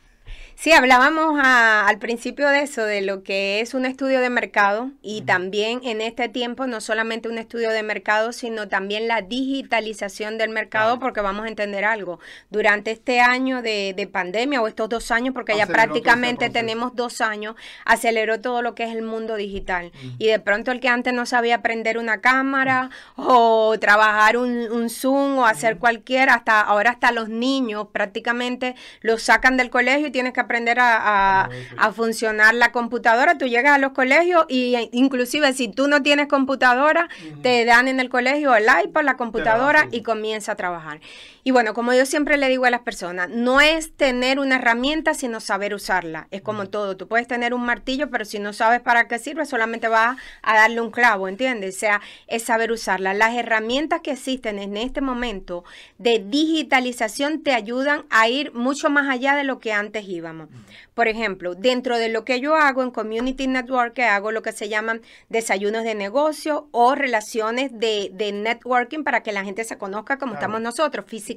Sí, 0.59 0.71
hablábamos 0.71 1.39
a- 1.39 1.87
al 1.87 1.99
principio 1.99 2.49
de 2.49 2.61
eso, 2.61 2.83
de 2.83 3.01
lo 3.03 3.21
que 3.21 3.59
es 3.61 3.75
un 3.75 3.85
estudio 3.85 4.19
de 4.21 4.31
mercado 4.31 4.89
y 5.03 5.21
también 5.21 5.81
en 5.83 6.01
este 6.01 6.29
tiempo 6.29 6.65
no 6.65 6.81
solamente 6.81 7.29
un 7.29 7.37
estudio 7.37 7.69
de 7.69 7.83
mercado, 7.83 8.31
sino 8.33 8.67
también 8.67 9.07
la 9.07 9.21
digitalización 9.21 10.39
del 10.39 10.49
mercado, 10.49 10.97
porque 10.97 11.21
vamos 11.21 11.45
a 11.45 11.49
entender 11.49 11.85
algo. 11.85 12.19
Durante 12.49 12.89
este 12.89 13.19
año 13.19 13.61
de, 13.61 13.93
de 13.95 14.07
pandemia 14.07 14.59
o 14.59 14.67
estos 14.67 14.89
dos 14.89 15.11
años, 15.11 15.35
porque 15.35 15.55
ya 15.55 15.65
Aceleró 15.65 15.73
prácticamente 15.93 16.49
tenemos 16.49 16.95
dos 16.95 17.21
años, 17.21 17.53
aceleró 17.85 18.41
todo 18.41 18.63
lo 18.63 18.73
que 18.73 18.85
es 18.85 18.95
el 18.95 19.03
mundo 19.03 19.35
digital. 19.35 19.91
Y 20.17 20.25
de 20.25 20.39
pronto 20.39 20.71
el 20.71 20.79
que 20.79 20.89
antes 20.89 21.13
no 21.13 21.27
sabía 21.27 21.61
prender 21.61 21.99
una 21.99 22.19
cámara 22.19 22.89
o 23.15 23.77
trabajar 23.79 24.37
un, 24.37 24.71
un 24.71 24.89
Zoom 24.89 25.37
o 25.37 25.45
hacer 25.45 25.77
cualquier, 25.77 26.31
hasta 26.31 26.61
ahora 26.61 26.89
hasta 26.89 27.11
los 27.11 27.29
niños 27.29 27.89
prácticamente 27.91 28.73
los 29.01 29.21
sacan 29.21 29.55
del 29.55 29.69
colegio 29.69 30.07
y 30.07 30.11
tienes 30.11 30.33
que 30.33 30.46
aprender 30.47 30.79
a, 30.79 30.95
a- 30.97 31.07
Ah, 31.37 31.49
a 31.77 31.91
funcionar 31.91 32.53
la 32.55 32.71
computadora. 32.71 33.37
Tú 33.37 33.45
llegas 33.47 33.73
a 33.75 33.77
los 33.77 33.91
colegios 33.91 34.45
y 34.49 34.75
eh, 34.75 34.89
inclusive 34.91 35.53
si 35.53 35.67
tú 35.67 35.87
no 35.87 36.01
tienes 36.01 36.27
computadora, 36.27 37.07
te 37.41 37.63
dan 37.65 37.87
en 37.87 37.99
el 37.99 38.09
colegio 38.09 38.55
el 38.55 38.65
iPad, 38.83 39.03
la 39.03 39.17
computadora 39.17 39.87
y 39.91 40.01
comienza 40.01 40.53
a 40.53 40.55
trabajar. 40.55 40.99
Y 41.47 41.51
bueno, 41.51 41.73
como 41.73 41.93
yo 41.93 42.05
siempre 42.05 42.35
le 42.35 42.49
digo 42.49 42.65
a 42.65 42.69
las 42.69 42.81
personas, 42.81 43.29
no 43.29 43.61
es 43.61 43.93
tener 43.93 44.37
una 44.37 44.55
herramienta, 44.57 45.13
sino 45.13 45.39
saber 45.39 45.73
usarla. 45.73 46.27
Es 46.29 46.41
como 46.41 46.67
todo, 46.67 46.97
tú 46.97 47.07
puedes 47.07 47.25
tener 47.25 47.53
un 47.53 47.61
martillo, 47.61 48.09
pero 48.09 48.25
si 48.25 48.37
no 48.37 48.51
sabes 48.51 48.81
para 48.81 49.07
qué 49.07 49.17
sirve, 49.17 49.45
solamente 49.45 49.87
vas 49.87 50.17
a 50.41 50.55
darle 50.55 50.81
un 50.81 50.91
clavo, 50.91 51.29
¿entiendes? 51.29 51.77
O 51.77 51.79
sea, 51.79 52.01
es 52.27 52.43
saber 52.43 52.73
usarla. 52.73 53.13
Las 53.13 53.33
herramientas 53.33 54.01
que 54.01 54.11
existen 54.11 54.59
en 54.59 54.75
este 54.75 54.99
momento 54.99 55.63
de 55.99 56.19
digitalización 56.19 57.41
te 57.41 57.53
ayudan 57.53 58.03
a 58.09 58.27
ir 58.27 58.51
mucho 58.51 58.89
más 58.89 59.07
allá 59.07 59.33
de 59.37 59.45
lo 59.45 59.59
que 59.59 59.71
antes 59.71 60.05
íbamos. 60.05 60.49
Por 60.93 61.07
ejemplo, 61.07 61.55
dentro 61.55 61.97
de 61.97 62.09
lo 62.09 62.25
que 62.25 62.41
yo 62.41 62.57
hago 62.57 62.83
en 62.83 62.91
Community 62.91 63.47
Network, 63.47 63.93
que 63.93 64.03
hago 64.03 64.33
lo 64.33 64.41
que 64.41 64.51
se 64.51 64.67
llaman 64.67 65.01
desayunos 65.29 65.85
de 65.85 65.95
negocio 65.95 66.67
o 66.71 66.93
relaciones 66.93 67.71
de, 67.71 68.09
de 68.11 68.33
networking 68.33 69.05
para 69.05 69.23
que 69.23 69.31
la 69.31 69.45
gente 69.45 69.63
se 69.63 69.77
conozca 69.77 70.17
como 70.17 70.33
Claro. 70.33 70.41
estamos 70.41 70.61
nosotros 70.61 71.05
físicamente. 71.07 71.36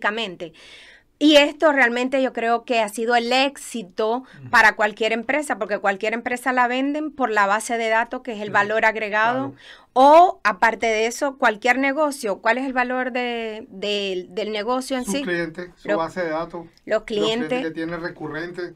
Y 1.22 1.36
esto 1.36 1.70
realmente 1.70 2.22
yo 2.22 2.32
creo 2.32 2.64
que 2.64 2.80
ha 2.80 2.88
sido 2.88 3.14
el 3.14 3.30
éxito 3.30 4.24
para 4.50 4.74
cualquier 4.74 5.12
empresa, 5.12 5.58
porque 5.58 5.78
cualquier 5.78 6.14
empresa 6.14 6.50
la 6.50 6.66
venden 6.66 7.10
por 7.10 7.28
la 7.30 7.44
base 7.46 7.76
de 7.76 7.90
datos, 7.90 8.22
que 8.22 8.32
es 8.32 8.40
el 8.40 8.50
valor 8.50 8.86
agregado, 8.86 9.50
claro. 9.50 9.62
o 9.92 10.40
aparte 10.44 10.86
de 10.86 11.04
eso, 11.06 11.36
cualquier 11.36 11.76
negocio. 11.78 12.38
¿Cuál 12.40 12.56
es 12.56 12.64
el 12.64 12.72
valor 12.72 13.12
de- 13.12 13.66
de- 13.68 14.28
del 14.30 14.50
negocio 14.50 14.96
en 14.96 15.04
Su 15.04 15.12
sí? 15.12 15.22
cliente, 15.22 15.72
su 15.76 15.88
Lo- 15.88 15.98
base 15.98 16.22
de 16.22 16.30
datos. 16.30 16.64
Los 16.86 17.02
clientes. 17.02 17.62
que 17.66 17.70
tiene 17.70 17.98
recurrente. 17.98 18.72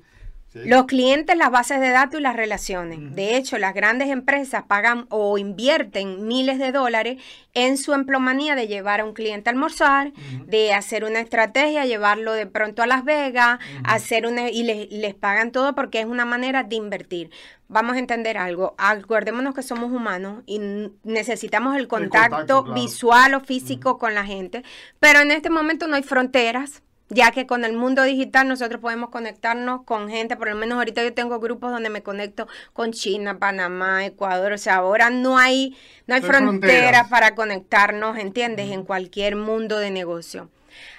Sí. 0.54 0.68
Los 0.68 0.84
clientes, 0.84 1.36
las 1.36 1.50
bases 1.50 1.80
de 1.80 1.90
datos 1.90 2.20
y 2.20 2.22
las 2.22 2.36
relaciones. 2.36 3.14
De 3.16 3.36
hecho, 3.36 3.58
las 3.58 3.74
grandes 3.74 4.08
empresas 4.08 4.62
pagan 4.62 5.06
o 5.10 5.36
invierten 5.36 6.28
miles 6.28 6.60
de 6.60 6.70
dólares 6.70 7.20
en 7.54 7.76
su 7.76 7.92
emplomanía 7.92 8.54
de 8.54 8.68
llevar 8.68 9.00
a 9.00 9.04
un 9.04 9.14
cliente 9.14 9.50
a 9.50 9.52
almorzar, 9.52 10.12
de 10.46 10.72
hacer 10.72 11.04
una 11.04 11.18
estrategia, 11.18 11.86
llevarlo 11.86 12.32
de 12.32 12.46
pronto 12.46 12.82
a 12.82 12.86
Las 12.86 13.04
Vegas, 13.04 13.58
hacer 13.82 14.26
una 14.26 14.48
y 14.48 14.62
les, 14.62 14.92
les 14.92 15.14
pagan 15.14 15.50
todo 15.50 15.74
porque 15.74 15.98
es 15.98 16.06
una 16.06 16.24
manera 16.24 16.62
de 16.62 16.76
invertir. 16.76 17.30
Vamos 17.66 17.96
a 17.96 17.98
entender 17.98 18.38
algo. 18.38 18.76
Acordémonos 18.78 19.54
que 19.54 19.62
somos 19.64 19.90
humanos 19.90 20.44
y 20.46 20.60
necesitamos 21.02 21.76
el 21.76 21.88
contacto, 21.88 22.36
contacto, 22.36 22.64
claro. 22.64 22.80
visual 22.80 23.34
o 23.34 23.40
físico 23.40 23.98
con 23.98 24.14
la 24.14 24.24
gente, 24.24 24.62
pero 25.00 25.20
en 25.20 25.32
este 25.32 25.50
momento 25.50 25.88
no 25.88 25.96
hay 25.96 26.04
fronteras 26.04 26.84
ya 27.14 27.31
que 27.31 27.46
con 27.46 27.64
el 27.64 27.72
mundo 27.72 28.03
digital 28.03 28.48
nosotros 28.48 28.81
podemos 28.81 29.11
conectarnos 29.11 29.83
con 29.85 30.11
gente, 30.11 30.37
por 30.37 30.48
lo 30.48 30.57
menos 30.57 30.79
ahorita 30.79 31.03
yo 31.03 31.14
tengo 31.14 31.38
grupos 31.40 31.70
donde 31.70 31.88
me 31.88 32.03
conecto 32.03 32.48
con 32.72 32.92
China, 32.92 33.38
Panamá, 33.38 34.05
Ecuador, 34.05 34.53
o 34.53 34.59
sea, 34.59 34.77
ahora 34.77 35.11
no 35.11 35.38
hay, 35.38 35.77
no 36.07 36.14
hay 36.14 36.20
fronteras 36.20 36.61
fronteras. 36.61 37.09
para 37.09 37.35
conectarnos, 37.35 38.18
¿entiendes? 38.18 38.70
En 38.70 38.85
cualquier 38.85 39.37
mundo 39.37 39.79
de 39.79 39.90
negocio. 39.90 40.50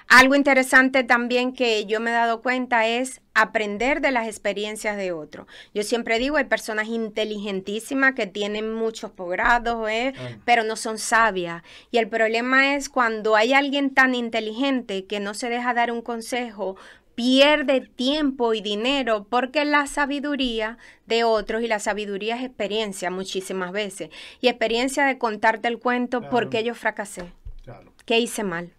Algo 0.07 0.35
interesante 0.35 1.03
también 1.03 1.53
que 1.53 1.85
yo 1.85 1.99
me 1.99 2.11
he 2.11 2.13
dado 2.13 2.41
cuenta 2.41 2.85
es 2.87 3.21
aprender 3.33 4.01
de 4.01 4.11
las 4.11 4.27
experiencias 4.27 4.97
de 4.97 5.11
otros. 5.11 5.47
Yo 5.73 5.83
siempre 5.83 6.19
digo, 6.19 6.37
hay 6.37 6.45
personas 6.45 6.87
inteligentísimas 6.87 8.13
que 8.13 8.27
tienen 8.27 8.71
muchos 8.73 9.11
posgrados, 9.11 9.89
¿eh? 9.89 10.13
Pero 10.45 10.63
no 10.63 10.75
son 10.75 10.99
sabias. 10.99 11.63
Y 11.91 11.97
el 11.97 12.07
problema 12.07 12.75
es 12.75 12.87
cuando 12.87 13.35
hay 13.35 13.53
alguien 13.53 13.93
tan 13.93 14.13
inteligente 14.15 15.05
que 15.05 15.19
no 15.19 15.33
se 15.33 15.49
deja 15.49 15.73
dar 15.73 15.91
un 15.91 16.01
consejo, 16.01 16.75
pierde 17.15 17.81
tiempo 17.81 18.53
y 18.53 18.61
dinero 18.61 19.25
porque 19.29 19.65
la 19.65 19.87
sabiduría 19.87 20.77
de 21.07 21.23
otros 21.23 21.63
y 21.63 21.67
la 21.67 21.79
sabiduría 21.79 22.35
es 22.37 22.43
experiencia 22.43 23.09
muchísimas 23.09 23.71
veces. 23.71 24.09
Y 24.41 24.49
experiencia 24.49 25.05
de 25.05 25.17
contarte 25.17 25.67
el 25.67 25.79
cuento 25.79 26.19
Claro. 26.19 26.31
porque 26.31 26.63
yo 26.63 26.75
fracasé, 26.75 27.31
Claro, 27.63 27.91
qué 28.05 28.19
hice 28.19 28.43
mal. 28.43 28.71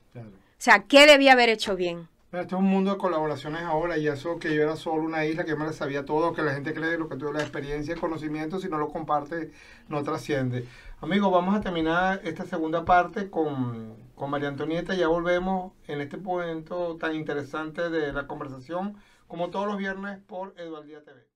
O 0.67 0.69
sea, 0.69 0.83
¿qué 0.83 1.07
debía 1.07 1.35
haber 1.35 1.49
hecho 1.49 1.77
bien? 1.77 2.09
Este 2.33 2.47
es 2.47 2.53
un 2.55 2.65
mundo 2.65 2.91
de 2.91 2.99
colaboraciones 2.99 3.63
ahora 3.63 3.99
y 3.99 4.09
eso 4.09 4.41
que 4.41 4.53
yo 4.53 4.65
era 4.65 4.75
solo 4.75 5.05
una 5.05 5.25
isla, 5.25 5.45
que 5.45 5.51
yo 5.51 5.57
me 5.57 5.65
la 5.65 5.73
sabía 5.73 6.05
todo, 6.05 6.33
que 6.33 6.43
la 6.43 6.55
gente 6.55 6.75
cree 6.75 6.99
lo 6.99 7.09
que 7.09 7.15
tuve 7.15 7.35
la 7.35 7.43
experiencia, 7.43 7.95
el 7.95 8.01
conocimiento, 8.01 8.59
si 8.59 8.69
no 8.69 8.77
lo 8.77 8.89
comparte, 8.89 9.53
no 9.89 10.03
trasciende. 10.03 10.67
Amigos, 11.01 11.31
vamos 11.31 11.55
a 11.55 11.61
terminar 11.61 12.21
esta 12.25 12.45
segunda 12.47 12.85
parte 12.85 13.31
con, 13.31 13.95
con 14.17 14.29
María 14.29 14.49
Antonieta. 14.49 14.97
Ya 14.97 15.07
volvemos 15.07 15.73
en 15.87 16.01
este 16.01 16.17
momento 16.17 16.97
tan 16.97 17.15
interesante 17.15 17.89
de 17.89 18.13
la 18.13 18.27
conversación, 18.27 18.97
como 19.29 19.51
todos 19.51 19.69
los 19.69 19.79
viernes 19.79 20.19
por 20.27 20.53
Eduardía 20.59 20.99
TV. 21.05 21.29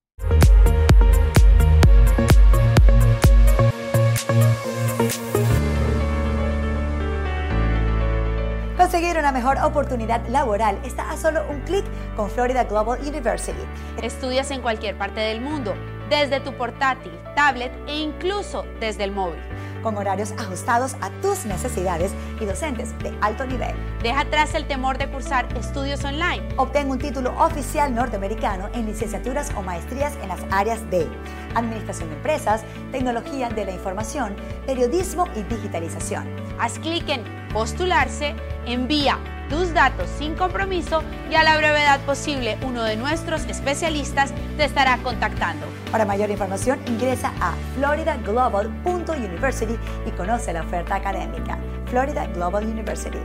Conseguir 8.90 9.18
una 9.18 9.30
mejor 9.30 9.56
oportunidad 9.58 10.26
laboral 10.30 10.76
está 10.84 11.08
a 11.12 11.16
solo 11.16 11.44
un 11.48 11.60
clic 11.60 11.84
con 12.16 12.28
Florida 12.28 12.64
Global 12.64 12.98
University. 13.00 13.62
Estudias 14.02 14.50
en 14.50 14.62
cualquier 14.62 14.98
parte 14.98 15.20
del 15.20 15.40
mundo, 15.40 15.76
desde 16.08 16.40
tu 16.40 16.52
portátil, 16.54 17.12
tablet 17.36 17.70
e 17.86 18.00
incluso 18.00 18.64
desde 18.80 19.04
el 19.04 19.12
móvil. 19.12 19.38
con 19.82 19.96
horarios 19.96 20.32
ajustados 20.32 20.94
a 21.00 21.10
tus 21.22 21.46
necesidades 21.46 22.12
y 22.40 22.44
docentes 22.44 22.96
de 22.98 23.12
alto 23.20 23.46
nivel. 23.46 23.74
Deja 24.02 24.20
atrás 24.20 24.54
el 24.54 24.66
temor 24.66 24.98
de 24.98 25.10
cursar 25.10 25.46
estudios 25.56 26.04
online. 26.04 26.46
Obtén 26.56 26.90
un 26.90 26.98
título 26.98 27.32
oficial 27.38 27.94
norteamericano 27.94 28.68
en 28.74 28.86
licenciaturas 28.86 29.50
o 29.56 29.62
maestrías 29.62 30.16
en 30.22 30.28
las 30.28 30.40
áreas 30.50 30.88
de 30.90 31.08
administración 31.54 32.10
de 32.10 32.16
empresas, 32.16 32.64
tecnología 32.92 33.48
de 33.48 33.64
la 33.64 33.72
información, 33.72 34.34
periodismo 34.66 35.26
y 35.36 35.42
digitalización. 35.42 36.28
Haz 36.58 36.78
clic 36.78 37.08
en 37.08 37.24
postularse, 37.52 38.34
envía 38.66 39.18
tus 39.50 39.74
datos 39.74 40.08
sin 40.18 40.34
compromiso 40.36 41.02
y 41.28 41.34
a 41.34 41.42
la 41.42 41.58
brevedad 41.58 42.00
posible 42.06 42.56
uno 42.64 42.84
de 42.84 42.96
nuestros 42.96 43.44
especialistas 43.46 44.32
te 44.56 44.64
estará 44.64 44.96
contactando. 44.98 45.66
Para 45.90 46.04
mayor 46.04 46.30
información 46.30 46.78
ingresa 46.86 47.32
a 47.40 47.54
floridaglobal.university 47.74 49.76
y 50.06 50.10
conoce 50.12 50.52
la 50.52 50.62
oferta 50.62 50.94
académica. 50.94 51.58
Florida 51.86 52.28
Global 52.28 52.64
University. 52.64 53.18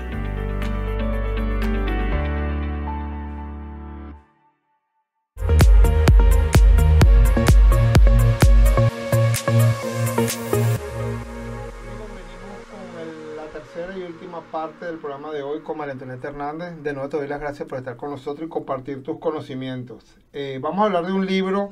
Parte 14.85 14.91
del 14.91 14.99
programa 14.99 15.31
de 15.31 15.41
hoy 15.41 15.61
con 15.61 15.77
María 15.77 15.93
Antonieta 15.93 16.27
Hernández. 16.27 16.83
De 16.83 16.93
nuevo 16.93 17.09
te 17.09 17.17
doy 17.17 17.27
las 17.27 17.39
gracias 17.39 17.67
por 17.67 17.79
estar 17.79 17.97
con 17.97 18.11
nosotros 18.11 18.45
y 18.45 18.49
compartir 18.49 19.01
tus 19.01 19.17
conocimientos. 19.19 20.03
Eh, 20.31 20.59
vamos 20.61 20.81
a 20.81 20.85
hablar 20.85 21.07
de 21.07 21.13
un 21.13 21.25
libro 21.25 21.71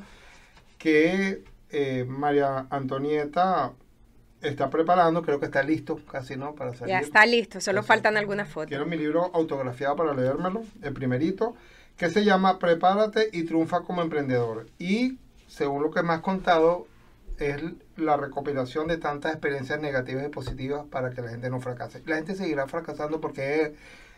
que 0.78 1.44
eh, 1.70 2.04
María 2.08 2.66
Antonieta 2.70 3.72
está 4.42 4.68
preparando, 4.68 5.22
creo 5.22 5.38
que 5.38 5.46
está 5.46 5.62
listo 5.62 6.00
casi, 6.10 6.36
¿no? 6.36 6.56
Para 6.56 6.74
salir. 6.74 6.92
Ya 6.92 6.98
está 6.98 7.24
listo, 7.24 7.60
solo 7.60 7.84
faltan 7.84 8.16
algunas 8.16 8.48
fotos. 8.48 8.68
Quiero 8.68 8.84
mi 8.84 8.96
libro 8.96 9.30
autografiado 9.32 9.94
para 9.94 10.12
leérmelo, 10.12 10.64
el 10.82 10.92
primerito, 10.92 11.54
que 11.96 12.10
se 12.10 12.24
llama 12.24 12.58
Prepárate 12.58 13.30
y 13.32 13.44
triunfa 13.44 13.82
como 13.82 14.02
emprendedor. 14.02 14.66
Y 14.78 15.18
según 15.46 15.84
lo 15.84 15.90
que 15.92 16.02
me 16.02 16.14
has 16.14 16.20
contado, 16.20 16.88
es 17.38 17.62
la 17.96 18.16
recopilación 18.16 18.88
de 18.88 18.98
tantas 18.98 19.32
experiencias 19.32 19.80
negativas 19.80 20.24
y 20.26 20.28
positivas 20.28 20.84
para 20.90 21.10
que 21.10 21.22
la 21.22 21.30
gente 21.30 21.50
no 21.50 21.60
fracase. 21.60 22.02
La 22.06 22.16
gente 22.16 22.34
seguirá 22.34 22.66
fracasando 22.66 23.20
porque 23.20 23.62
es 23.62 23.70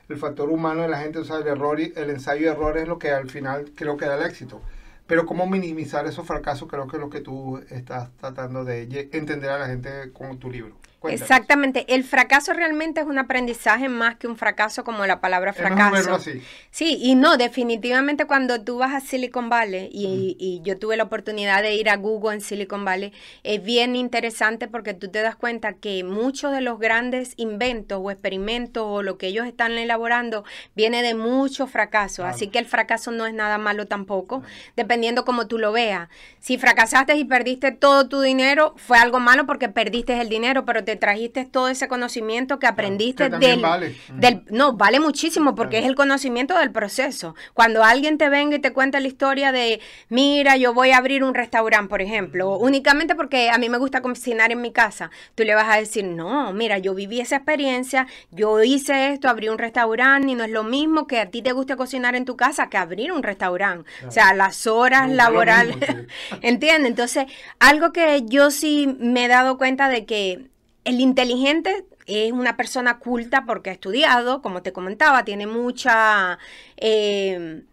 el 0.08 0.16
factor 0.16 0.50
humano 0.50 0.82
de 0.82 0.88
la 0.88 0.98
gente, 0.98 1.18
o 1.18 1.24
sea, 1.24 1.38
el 1.38 1.46
error 1.46 1.80
y 1.80 1.92
el 1.96 2.10
ensayo 2.10 2.42
y 2.42 2.48
error 2.48 2.78
es 2.78 2.88
lo 2.88 2.98
que 2.98 3.10
al 3.10 3.28
final 3.28 3.72
creo 3.74 3.96
que 3.96 4.06
da 4.06 4.16
el 4.16 4.24
éxito. 4.24 4.60
Pero 5.06 5.26
cómo 5.26 5.46
minimizar 5.46 6.06
esos 6.06 6.26
fracasos 6.26 6.68
creo 6.68 6.88
que 6.88 6.96
es 6.96 7.00
lo 7.00 7.10
que 7.10 7.20
tú 7.20 7.62
estás 7.70 8.10
tratando 8.16 8.64
de 8.64 9.08
entender 9.12 9.50
a 9.50 9.58
la 9.58 9.66
gente 9.66 10.12
con 10.12 10.38
tu 10.38 10.50
libro. 10.50 10.74
Cuéntanos. 11.06 11.30
Exactamente, 11.30 11.84
el 11.88 12.04
fracaso 12.04 12.52
realmente 12.52 13.00
es 13.00 13.06
un 13.06 13.18
aprendizaje 13.18 13.88
más 13.88 14.16
que 14.16 14.26
un 14.26 14.36
fracaso 14.36 14.84
como 14.84 15.06
la 15.06 15.20
palabra 15.20 15.52
fracaso. 15.52 16.14
así. 16.14 16.42
Sí, 16.70 16.98
y 17.00 17.14
no, 17.14 17.36
definitivamente 17.36 18.26
cuando 18.26 18.62
tú 18.62 18.78
vas 18.78 18.94
a 18.94 19.00
Silicon 19.00 19.48
Valley, 19.48 19.88
y, 19.92 20.36
y 20.38 20.60
yo 20.62 20.78
tuve 20.78 20.96
la 20.96 21.04
oportunidad 21.04 21.62
de 21.62 21.74
ir 21.74 21.88
a 21.88 21.96
Google 21.96 22.34
en 22.34 22.40
Silicon 22.40 22.84
Valley, 22.84 23.12
es 23.42 23.62
bien 23.62 23.96
interesante 23.96 24.68
porque 24.68 24.94
tú 24.94 25.08
te 25.08 25.22
das 25.22 25.36
cuenta 25.36 25.74
que 25.74 26.04
muchos 26.04 26.52
de 26.52 26.60
los 26.60 26.78
grandes 26.78 27.34
inventos 27.36 28.00
o 28.02 28.10
experimentos 28.10 28.84
o 28.86 29.02
lo 29.02 29.18
que 29.18 29.28
ellos 29.28 29.46
están 29.46 29.72
elaborando 29.72 30.44
viene 30.74 31.02
de 31.02 31.14
muchos 31.14 31.70
fracasos. 31.70 32.16
Claro. 32.16 32.34
Así 32.34 32.48
que 32.48 32.58
el 32.58 32.66
fracaso 32.66 33.10
no 33.10 33.26
es 33.26 33.34
nada 33.34 33.58
malo 33.58 33.86
tampoco, 33.86 34.42
dependiendo 34.76 35.24
como 35.24 35.46
tú 35.46 35.58
lo 35.58 35.72
veas. 35.72 36.08
Si 36.40 36.58
fracasaste 36.58 37.14
y 37.16 37.24
perdiste 37.24 37.72
todo 37.72 38.08
tu 38.08 38.20
dinero, 38.20 38.74
fue 38.76 38.98
algo 38.98 39.20
malo 39.20 39.46
porque 39.46 39.68
perdiste 39.68 40.20
el 40.20 40.28
dinero, 40.28 40.64
pero 40.64 40.84
te 40.84 40.95
trajiste 40.96 41.44
todo 41.44 41.68
ese 41.68 41.88
conocimiento 41.88 42.58
que 42.58 42.66
aprendiste 42.66 43.30
que 43.30 43.38
del, 43.38 43.60
vale. 43.60 43.96
Del 44.14 44.42
no, 44.50 44.74
vale 44.74 45.00
muchísimo 45.00 45.54
porque 45.54 45.78
es 45.78 45.86
el 45.86 45.94
conocimiento 45.94 46.56
del 46.58 46.70
proceso. 46.70 47.34
Cuando 47.54 47.84
alguien 47.84 48.18
te 48.18 48.28
venga 48.28 48.56
y 48.56 48.58
te 48.58 48.72
cuenta 48.72 49.00
la 49.00 49.08
historia 49.08 49.52
de, 49.52 49.80
mira, 50.08 50.56
yo 50.56 50.74
voy 50.74 50.90
a 50.90 50.98
abrir 50.98 51.24
un 51.24 51.34
restaurante, 51.34 51.88
por 51.88 52.02
ejemplo, 52.02 52.56
únicamente 52.56 53.14
porque 53.14 53.50
a 53.50 53.58
mí 53.58 53.68
me 53.68 53.78
gusta 53.78 54.02
cocinar 54.02 54.52
en 54.52 54.60
mi 54.60 54.72
casa, 54.72 55.10
tú 55.34 55.44
le 55.44 55.54
vas 55.54 55.68
a 55.68 55.76
decir, 55.76 56.04
no, 56.04 56.52
mira, 56.52 56.78
yo 56.78 56.94
viví 56.94 57.20
esa 57.20 57.36
experiencia, 57.36 58.06
yo 58.30 58.62
hice 58.62 59.12
esto, 59.12 59.28
abrí 59.28 59.48
un 59.48 59.58
restaurante 59.58 60.30
y 60.30 60.34
no 60.34 60.44
es 60.44 60.50
lo 60.50 60.64
mismo 60.64 61.06
que 61.06 61.20
a 61.20 61.30
ti 61.30 61.42
te 61.42 61.52
guste 61.52 61.76
cocinar 61.76 62.14
en 62.16 62.24
tu 62.24 62.36
casa 62.36 62.68
que 62.68 62.76
abrir 62.76 63.12
un 63.12 63.22
restaurante. 63.22 63.88
O 64.06 64.10
sea, 64.10 64.34
las 64.34 64.66
horas 64.66 65.02
No, 65.02 65.08
no 65.08 65.14
laborales, 65.14 65.76
sí. 65.76 65.94
¿entiendes? 66.42 66.90
Entonces, 66.90 67.26
algo 67.58 67.92
que 67.92 68.22
yo 68.26 68.50
sí 68.50 68.96
me 68.98 69.24
he 69.24 69.28
dado 69.28 69.58
cuenta 69.58 69.88
de 69.88 70.06
que 70.06 70.46
el 70.86 71.00
inteligente 71.00 71.84
es 72.06 72.32
una 72.32 72.56
persona 72.56 72.98
culta 73.00 73.44
porque 73.44 73.70
ha 73.70 73.72
estudiado, 73.72 74.40
como 74.40 74.62
te 74.62 74.72
comentaba, 74.72 75.24
tiene 75.24 75.46
mucha, 75.46 76.38
eh, 76.76 77.64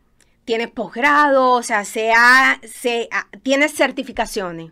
tiene 0.46 0.68
posgrado, 0.68 1.52
o 1.52 1.64
sea, 1.64 1.86
se 1.86 2.12
ha- 2.12 2.60
se 2.64 3.08
ha- 3.12 3.28
tiene 3.44 3.70
certificaciones. 3.70 4.72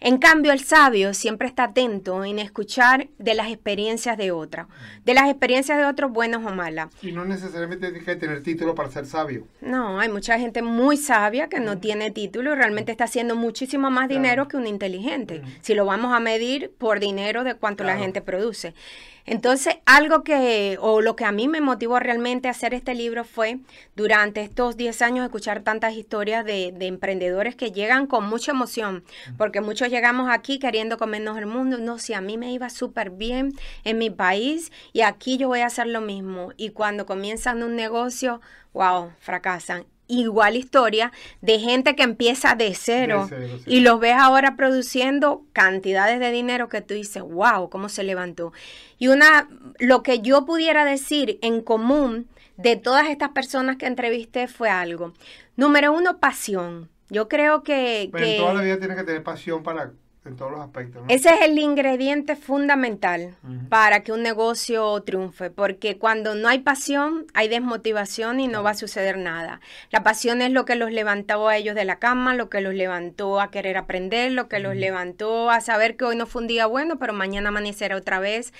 En 0.00 0.16
cambio, 0.18 0.52
el 0.52 0.60
sabio 0.60 1.12
siempre 1.12 1.46
está 1.46 1.64
atento 1.64 2.24
en 2.24 2.38
escuchar 2.38 3.08
de 3.18 3.34
las 3.34 3.48
experiencias 3.48 4.16
de 4.16 4.32
otras, 4.32 4.66
de 5.04 5.12
las 5.14 5.28
experiencias 5.28 5.76
de 5.78 5.84
otros, 5.84 6.10
buenas 6.10 6.44
o 6.46 6.54
malas. 6.54 6.88
Y 7.02 7.12
no 7.12 7.24
necesariamente 7.26 7.88
tienes 7.88 8.04
que 8.04 8.16
tener 8.16 8.42
título 8.42 8.74
para 8.74 8.90
ser 8.90 9.04
sabio. 9.06 9.46
No, 9.60 10.00
hay 10.00 10.08
mucha 10.08 10.38
gente 10.38 10.62
muy 10.62 10.96
sabia 10.96 11.48
que 11.48 11.60
no 11.60 11.78
tiene 11.78 12.10
título 12.10 12.52
y 12.52 12.56
realmente 12.56 12.90
está 12.90 13.04
haciendo 13.04 13.36
muchísimo 13.36 13.90
más 13.90 14.08
Claro. 14.08 14.22
dinero 14.22 14.48
que 14.48 14.56
un 14.56 14.66
inteligente, 14.66 15.42
si 15.60 15.74
lo 15.74 15.84
vamos 15.84 16.14
a 16.14 16.20
medir 16.20 16.72
por 16.78 16.98
dinero 16.98 17.44
de 17.44 17.54
cuánto 17.54 17.84
la 17.84 17.98
gente 17.98 18.22
produce. 18.22 18.74
Entonces, 19.30 19.76
algo 19.86 20.24
que, 20.24 20.76
o 20.80 21.00
lo 21.00 21.14
que 21.14 21.24
a 21.24 21.30
mí 21.30 21.46
me 21.46 21.60
motivó 21.60 22.00
realmente 22.00 22.48
a 22.48 22.50
hacer 22.50 22.74
este 22.74 22.96
libro 22.96 23.22
fue, 23.22 23.60
durante 23.94 24.40
estos 24.42 24.76
10 24.76 25.02
años, 25.02 25.24
escuchar 25.24 25.62
tantas 25.62 25.94
historias 25.94 26.44
de, 26.44 26.72
de 26.72 26.88
emprendedores 26.88 27.54
que 27.54 27.70
llegan 27.70 28.08
con 28.08 28.28
mucha 28.28 28.50
emoción, 28.50 29.04
porque 29.38 29.60
muchos 29.60 29.88
llegamos 29.88 30.28
aquí 30.28 30.58
queriendo 30.58 30.98
comernos 30.98 31.38
el 31.38 31.46
mundo. 31.46 31.78
No, 31.78 32.00
si 32.00 32.12
a 32.12 32.20
mí 32.20 32.38
me 32.38 32.50
iba 32.50 32.70
súper 32.70 33.10
bien 33.10 33.52
en 33.84 33.98
mi 33.98 34.10
país 34.10 34.72
y 34.92 35.02
aquí 35.02 35.38
yo 35.38 35.46
voy 35.46 35.60
a 35.60 35.66
hacer 35.66 35.86
lo 35.86 36.00
mismo. 36.00 36.50
Y 36.56 36.70
cuando 36.70 37.06
comienzan 37.06 37.62
un 37.62 37.76
negocio, 37.76 38.40
wow, 38.72 39.12
fracasan. 39.20 39.86
Igual 40.10 40.56
historia 40.56 41.12
de 41.40 41.60
gente 41.60 41.94
que 41.94 42.02
empieza 42.02 42.56
de 42.56 42.74
cero, 42.74 43.28
De 43.30 43.36
cero, 43.36 43.58
sí. 43.64 43.70
y 43.76 43.80
los 43.80 44.00
ves 44.00 44.16
ahora 44.18 44.56
produciendo 44.56 45.44
cantidades 45.52 46.18
de 46.18 46.32
dinero 46.32 46.68
que 46.68 46.80
tú 46.80 46.94
dices, 46.94 47.22
wow, 47.22 47.70
cómo 47.70 47.88
se 47.88 48.02
levantó. 48.02 48.52
Y 48.98 49.08
una, 49.08 49.48
lo 49.78 50.02
que 50.02 50.20
yo 50.20 50.44
pudiera 50.44 50.84
decir 50.84 51.38
en 51.42 51.62
común 51.62 52.28
de 52.56 52.76
todas 52.76 53.08
estas 53.08 53.30
personas 53.30 53.76
que 53.76 53.86
entrevisté 53.86 54.48
fue 54.48 54.68
algo. 54.68 55.14
Número 55.56 55.92
uno, 55.92 56.18
pasión. 56.18 56.90
Yo 57.08 57.28
creo 57.28 57.62
que, 57.62 58.08
Pero 58.12 58.24
que 58.24 58.36
en 58.36 58.42
toda 58.42 58.54
la 58.54 58.62
vida 58.62 58.78
tienes 58.78 58.96
que 58.96 59.04
tener 59.04 59.22
pasión 59.22 59.62
para 59.62 59.92
en 60.30 60.36
todos 60.36 60.50
los 60.50 60.60
aspectos. 60.60 61.02
¿no? 61.02 61.08
ese 61.08 61.28
es 61.30 61.40
el 61.42 61.58
ingrediente 61.58 62.36
fundamental 62.36 63.34
para 63.68 64.02
que 64.02 64.12
un 64.12 64.22
negocio 64.22 65.00
triunfe, 65.02 65.50
porque 65.50 65.98
cuando 65.98 66.34
no 66.34 66.48
hay 66.48 66.60
pasión, 66.60 67.26
hay 67.34 67.48
desmotivación 67.48 68.40
y 68.40 68.48
no 68.48 68.62
va 68.62 68.70
a 68.70 68.74
suceder 68.74 69.18
nada. 69.18 69.60
La 69.90 70.02
pasión 70.02 70.42
es 70.42 70.50
lo 70.50 70.64
que 70.64 70.76
los 70.76 70.90
levantó 70.90 71.48
a 71.48 71.56
ellos 71.56 71.74
de 71.74 71.84
la 71.84 71.98
cama, 71.98 72.34
lo 72.34 72.48
que 72.48 72.60
los 72.60 72.74
levantó 72.74 73.40
a 73.40 73.50
querer 73.50 73.76
aprender, 73.76 74.32
lo 74.32 74.48
que 74.48 74.58
los 74.58 74.76
levantó 74.76 75.50
a 75.50 75.60
saber 75.60 75.96
que 75.96 76.04
hoy 76.04 76.16
no 76.16 76.26
fue 76.26 76.42
un 76.42 76.48
día 76.48 76.66
bueno, 76.66 76.98
pero 76.98 77.12
mañana 77.12 77.50
amanecerá 77.50 77.96
otra 77.96 78.20
vez. 78.20 78.52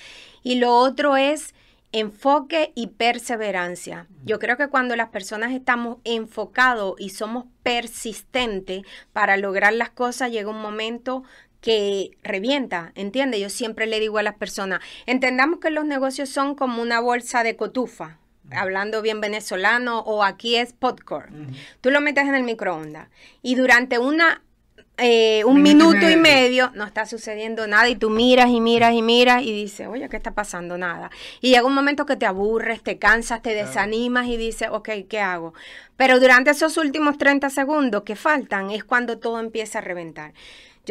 Y 0.43 0.55
lo 0.55 0.75
otro 0.75 1.17
es 1.17 1.53
enfoque 1.91 2.71
y 2.75 2.87
perseverancia. 2.87 4.07
Yo 4.23 4.39
creo 4.39 4.57
que 4.57 4.69
cuando 4.69 4.95
las 4.95 5.09
personas 5.09 5.51
estamos 5.51 5.97
enfocados 6.03 6.95
y 6.97 7.09
somos 7.09 7.45
persistentes 7.63 8.83
para 9.11 9.37
lograr 9.37 9.73
las 9.73 9.89
cosas, 9.89 10.31
llega 10.31 10.49
un 10.49 10.61
momento 10.61 11.23
que 11.61 12.17
revienta, 12.23 12.91
¿entiendes? 12.95 13.39
Yo 13.39 13.49
siempre 13.49 13.85
le 13.85 13.99
digo 13.99 14.17
a 14.17 14.23
las 14.23 14.35
personas, 14.35 14.81
entendamos 15.05 15.59
que 15.59 15.69
los 15.69 15.85
negocios 15.85 16.29
son 16.29 16.55
como 16.55 16.81
una 16.81 16.99
bolsa 16.99 17.43
de 17.43 17.55
cotufa, 17.55 18.17
hablando 18.49 19.01
bien 19.01 19.21
venezolano, 19.21 19.99
o 19.99 20.23
aquí 20.23 20.55
es 20.55 20.73
popcorn. 20.73 21.55
Tú 21.79 21.91
lo 21.91 22.01
metes 22.01 22.25
en 22.25 22.35
el 22.35 22.43
microondas 22.43 23.07
y 23.41 23.55
durante 23.55 23.99
una 23.99 24.41
eh, 24.97 25.43
un 25.45 25.63
Minuto 25.63 25.95
y 25.95 25.99
minuto 25.99 26.09
y 26.11 26.15
medio. 26.15 26.65
medio 26.67 26.71
no 26.75 26.85
está 26.85 27.07
sucediendo 27.07 27.65
nada 27.65 27.89
y 27.89 27.95
tú 27.95 28.11
miras 28.11 28.49
y 28.49 28.61
miras 28.61 28.93
y 28.93 29.01
miras 29.01 29.41
y 29.41 29.51
dices, 29.51 29.87
oye, 29.87 30.07
¿qué 30.09 30.17
está 30.17 30.33
pasando? 30.33 30.77
Nada. 30.77 31.09
Y 31.39 31.49
llega 31.49 31.65
un 31.65 31.73
momento 31.73 32.05
que 32.05 32.17
te 32.17 32.27
aburres, 32.27 32.83
te 32.83 32.99
cansas, 32.99 33.41
te 33.41 33.55
desanimas 33.55 34.27
y 34.27 34.37
dices, 34.37 34.67
ok, 34.69 34.89
¿qué 35.09 35.19
hago? 35.19 35.55
Pero 35.97 36.19
durante 36.19 36.51
esos 36.51 36.77
últimos 36.77 37.17
30 37.17 37.49
segundos 37.49 38.03
que 38.03 38.15
faltan 38.15 38.69
es 38.69 38.83
cuando 38.83 39.17
todo 39.17 39.39
empieza 39.39 39.79
a 39.79 39.81
reventar. 39.81 40.33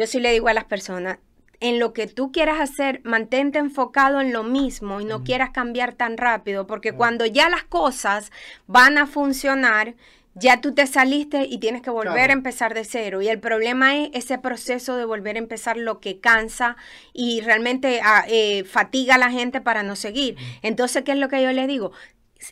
Yo 0.01 0.07
sí 0.07 0.19
le 0.19 0.31
digo 0.31 0.47
a 0.47 0.53
las 0.55 0.63
personas, 0.63 1.19
en 1.59 1.77
lo 1.77 1.93
que 1.93 2.07
tú 2.07 2.31
quieras 2.31 2.59
hacer, 2.59 3.01
mantente 3.03 3.59
enfocado 3.59 4.19
en 4.19 4.33
lo 4.33 4.41
mismo 4.41 4.99
y 4.99 5.05
no 5.05 5.23
quieras 5.23 5.51
cambiar 5.51 5.93
tan 5.93 6.17
rápido, 6.17 6.65
porque 6.65 6.91
cuando 6.91 7.27
ya 7.27 7.51
las 7.51 7.63
cosas 7.65 8.31
van 8.65 8.97
a 8.97 9.05
funcionar, 9.05 9.93
ya 10.33 10.59
tú 10.59 10.73
te 10.73 10.87
saliste 10.87 11.45
y 11.47 11.59
tienes 11.59 11.83
que 11.83 11.91
volver 11.91 12.13
Claro. 12.15 12.31
a 12.31 12.33
empezar 12.33 12.73
de 12.73 12.83
cero. 12.83 13.21
Y 13.21 13.27
el 13.27 13.39
problema 13.39 13.95
es 13.95 14.09
ese 14.13 14.39
proceso 14.39 14.95
de 14.95 15.05
volver 15.05 15.35
a 15.35 15.39
empezar 15.39 15.77
lo 15.77 15.99
que 15.99 16.19
cansa 16.19 16.77
y 17.13 17.41
realmente 17.41 18.01
ah, 18.03 18.25
eh, 18.27 18.63
fatiga 18.63 19.13
a 19.13 19.19
la 19.19 19.29
gente 19.29 19.61
para 19.61 19.83
no 19.83 19.95
seguir. 19.95 20.35
Entonces, 20.63 21.03
¿qué 21.03 21.11
es 21.11 21.19
lo 21.19 21.29
que 21.29 21.43
yo 21.43 21.51
les 21.51 21.67
digo? 21.67 21.91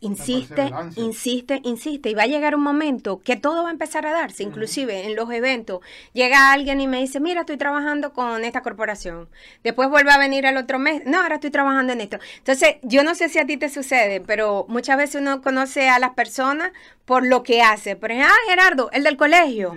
Insiste, 0.01 0.71
insiste, 0.95 1.61
insiste 1.63 2.09
y 2.09 2.13
va 2.13 2.23
a 2.23 2.27
llegar 2.27 2.55
un 2.55 2.61
momento 2.61 3.19
que 3.19 3.35
todo 3.35 3.63
va 3.63 3.69
a 3.69 3.71
empezar 3.71 4.05
a 4.05 4.11
darse, 4.11 4.43
inclusive 4.43 5.05
en 5.05 5.15
los 5.15 5.31
eventos. 5.31 5.81
Llega 6.13 6.51
alguien 6.51 6.81
y 6.81 6.87
me 6.87 6.99
dice, 6.99 7.19
mira, 7.19 7.41
estoy 7.41 7.57
trabajando 7.57 8.13
con 8.13 8.43
esta 8.43 8.61
corporación. 8.61 9.29
Después 9.63 9.89
vuelve 9.89 10.11
a 10.11 10.17
venir 10.17 10.45
el 10.45 10.57
otro 10.57 10.79
mes, 10.79 11.03
no, 11.05 11.21
ahora 11.21 11.35
estoy 11.35 11.51
trabajando 11.51 11.93
en 11.93 12.01
esto. 12.01 12.19
Entonces, 12.37 12.75
yo 12.83 13.03
no 13.03 13.15
sé 13.15 13.29
si 13.29 13.39
a 13.39 13.45
ti 13.45 13.57
te 13.57 13.69
sucede, 13.69 14.21
pero 14.21 14.65
muchas 14.69 14.97
veces 14.97 15.21
uno 15.21 15.41
conoce 15.41 15.89
a 15.89 15.99
las 15.99 16.13
personas 16.13 16.71
por 17.05 17.25
lo 17.25 17.43
que 17.43 17.61
hace. 17.61 17.95
Por 17.95 18.11
ejemplo, 18.11 18.31
ah, 18.33 18.49
Gerardo, 18.49 18.89
el 18.91 19.03
del 19.03 19.17
colegio. 19.17 19.75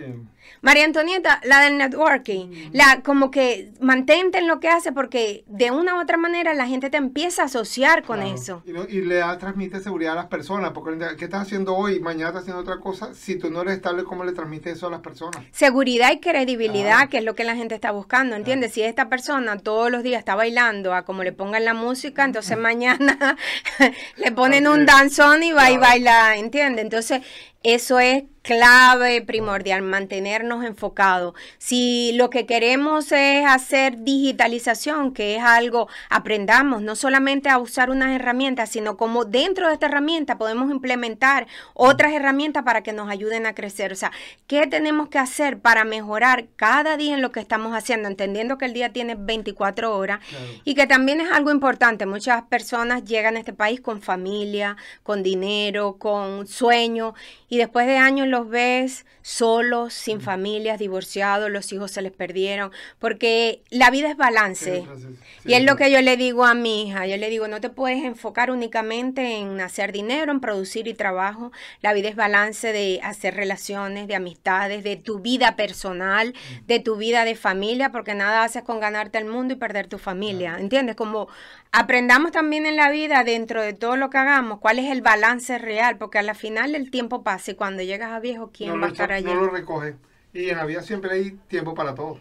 María 0.62 0.84
Antonieta, 0.84 1.40
la 1.44 1.60
del 1.60 1.76
networking, 1.76 2.70
la 2.72 3.02
como 3.02 3.30
que 3.30 3.72
mantente 3.80 4.38
en 4.38 4.46
lo 4.46 4.60
que 4.60 4.68
hace 4.68 4.92
porque 4.92 5.44
de 5.48 5.70
una 5.72 5.96
u 5.96 6.00
otra 6.00 6.16
manera 6.16 6.54
la 6.54 6.66
gente 6.68 6.88
te 6.88 6.96
empieza 6.96 7.42
a 7.42 7.44
asociar 7.46 8.04
con 8.04 8.20
Claro. 8.20 8.34
eso. 8.34 8.62
Y, 8.64 8.72
no- 8.72 8.84
y 8.88 9.00
le 9.02 9.16
da, 9.16 9.36
transmite 9.38 9.80
seguridad 9.80 10.12
a 10.12 10.16
las 10.16 10.26
personas, 10.26 10.70
porque 10.72 10.96
¿qué 11.18 11.24
estás 11.24 11.42
haciendo 11.42 11.74
hoy? 11.76 11.98
Mañana 12.00 12.28
estás 12.28 12.42
haciendo 12.42 12.62
otra 12.62 12.78
cosa. 12.78 13.12
Si 13.12 13.36
tú 13.36 13.50
no 13.50 13.62
eres 13.62 13.74
estable, 13.74 14.04
¿cómo 14.04 14.22
le 14.24 14.32
transmites 14.32 14.76
eso 14.76 14.86
a 14.86 14.90
las 14.90 15.00
personas? 15.00 15.42
Seguridad 15.50 16.12
y 16.12 16.20
credibilidad, 16.20 16.94
Claro. 16.96 17.10
que 17.10 17.18
es 17.18 17.24
lo 17.24 17.34
que 17.34 17.44
la 17.44 17.56
gente 17.56 17.74
está 17.74 17.90
buscando, 17.90 18.36
¿entiendes? 18.36 18.72
Si 18.72 18.82
esta 18.82 19.08
persona 19.08 19.58
todos 19.58 19.90
los 19.90 20.02
días 20.04 20.20
está 20.20 20.36
bailando 20.36 20.94
a 20.94 21.02
como 21.04 21.24
le 21.24 21.32
pongan 21.32 21.64
la 21.64 21.74
música, 21.74 22.24
entonces 22.24 22.56
mañana 22.56 23.36
le 24.16 24.30
ponen 24.32 24.68
un 24.68 24.86
danzón 24.86 25.42
y 25.42 25.50
va 25.52 25.70
y 25.72 25.76
baila, 25.76 26.36
¿entiendes? 26.36 26.84
Entonces, 26.84 27.22
eso 27.62 27.98
es 28.00 28.24
clave 28.42 29.22
primordial, 29.22 29.82
mantenernos 29.82 30.64
enfocados. 30.64 31.34
Si 31.58 32.10
lo 32.14 32.28
que 32.28 32.44
queremos 32.44 33.12
es 33.12 33.46
hacer 33.46 33.98
digitalización, 34.02 35.14
que 35.14 35.36
es 35.36 35.42
algo, 35.44 35.86
aprendamos 36.10 36.82
no 36.82 36.96
solamente 36.96 37.48
a 37.48 37.58
usar 37.58 37.88
unas 37.90 38.10
herramientas, 38.10 38.68
sino 38.70 38.96
como 38.96 39.24
dentro 39.24 39.68
de 39.68 39.74
esta 39.74 39.86
herramienta 39.86 40.38
podemos 40.38 40.72
implementar 40.72 41.46
otras 41.74 42.12
herramientas 42.12 42.64
para 42.64 42.82
que 42.82 42.92
nos 42.92 43.08
ayuden 43.08 43.46
a 43.46 43.54
crecer. 43.54 43.92
O 43.92 43.96
sea, 43.96 44.10
¿qué 44.48 44.66
tenemos 44.66 45.08
que 45.08 45.20
hacer 45.20 45.60
para 45.60 45.84
mejorar 45.84 46.46
cada 46.56 46.96
día 46.96 47.14
en 47.14 47.22
lo 47.22 47.30
que 47.30 47.38
estamos 47.38 47.76
haciendo? 47.76 48.08
Entendiendo 48.08 48.58
que 48.58 48.64
el 48.64 48.72
día 48.72 48.92
tiene 48.92 49.14
24 49.14 49.96
horas 49.96 50.18
Claro. 50.28 50.44
y 50.64 50.74
que 50.74 50.88
también 50.88 51.20
es 51.20 51.30
algo 51.30 51.52
importante. 51.52 52.06
Muchas 52.06 52.42
personas 52.42 53.04
llegan 53.04 53.36
a 53.36 53.38
este 53.38 53.52
país 53.52 53.80
con 53.80 54.02
familia, 54.02 54.76
con 55.04 55.22
dinero, 55.22 55.96
con 55.98 56.48
sueños 56.48 57.14
y 57.52 57.58
después 57.58 57.86
de 57.86 57.98
años 57.98 58.28
los 58.28 58.48
ves 58.48 59.04
solos, 59.20 59.92
sin 59.92 60.22
familias, 60.22 60.78
divorciados, 60.78 61.50
los 61.50 61.70
hijos 61.74 61.90
se 61.90 62.00
les 62.00 62.10
perdieron, 62.10 62.72
porque 62.98 63.60
la 63.68 63.90
vida 63.90 64.10
es 64.10 64.16
balance. 64.16 64.86
Sí, 64.96 65.18
Y 65.44 65.52
es 65.52 65.62
lo 65.62 65.76
que 65.76 65.90
yo 65.90 66.00
le 66.00 66.16
digo 66.16 66.46
a 66.46 66.54
mi 66.54 66.88
hija, 66.88 67.06
yo 67.06 67.18
le 67.18 67.28
digo, 67.28 67.48
no 67.48 67.60
te 67.60 67.68
puedes 67.68 68.04
enfocar 68.04 68.50
únicamente 68.50 69.36
en 69.36 69.60
hacer 69.60 69.92
dinero, 69.92 70.32
en 70.32 70.40
producir 70.40 70.88
y 70.88 70.94
trabajo. 70.94 71.52
La 71.82 71.92
vida 71.92 72.08
es 72.08 72.16
balance 72.16 72.72
de 72.72 73.00
hacer 73.02 73.34
relaciones, 73.34 74.08
de 74.08 74.14
amistades, 74.14 74.82
de 74.82 74.96
tu 74.96 75.18
vida 75.18 75.54
personal, 75.54 76.32
de 76.66 76.80
tu 76.80 76.96
vida 76.96 77.26
de 77.26 77.34
familia, 77.34 77.92
porque 77.92 78.14
nada 78.14 78.44
haces 78.44 78.62
con 78.62 78.80
ganarte 78.80 79.18
el 79.18 79.26
mundo 79.26 79.52
y 79.52 79.58
perder 79.58 79.88
tu 79.88 79.98
familia, 79.98 80.56
¿entiendes? 80.58 80.96
Como 80.96 81.28
aprendamos 81.72 82.32
también 82.32 82.66
en 82.66 82.76
la 82.76 82.90
vida, 82.90 83.24
dentro 83.24 83.62
de 83.62 83.72
todo 83.72 83.96
lo 83.96 84.10
que 84.10 84.18
hagamos, 84.18 84.60
cuál 84.60 84.78
es 84.78 84.90
el 84.90 85.00
balance 85.00 85.58
real, 85.58 85.96
porque 85.98 86.18
a 86.18 86.22
la 86.22 86.34
final 86.34 86.74
el 86.74 86.90
tiempo 86.90 87.22
pasa 87.22 87.50
y 87.50 87.54
cuando 87.54 87.82
llegas 87.82 88.12
a 88.12 88.20
viejo, 88.20 88.50
¿quién 88.52 88.70
no 88.70 88.80
va 88.80 88.86
a 88.86 88.90
estar 88.90 89.10
allí? 89.10 89.24
no 89.24 89.34
lo 89.34 89.48
recoge. 89.48 89.96
Y 90.34 90.50
en 90.50 90.56
la 90.58 90.64
vida 90.64 90.82
siempre 90.82 91.12
hay 91.12 91.30
tiempo 91.48 91.74
para 91.74 91.94
todo. 91.94 92.20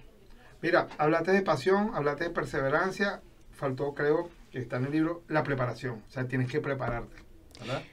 Mira, 0.62 0.88
hablaste 0.98 1.32
de 1.32 1.42
pasión, 1.42 1.92
hablaste 1.94 2.26
de 2.26 2.30
perseverancia, 2.30 3.22
faltó, 3.52 3.94
creo, 3.94 4.30
que 4.52 4.60
está 4.60 4.78
en 4.78 4.86
el 4.86 4.92
libro, 4.92 5.24
la 5.28 5.44
preparación. 5.44 6.04
O 6.08 6.12
sea, 6.12 6.28
tienes 6.28 6.50
que 6.50 6.60
prepararte, 6.60 7.16
¿verdad? 7.60 7.84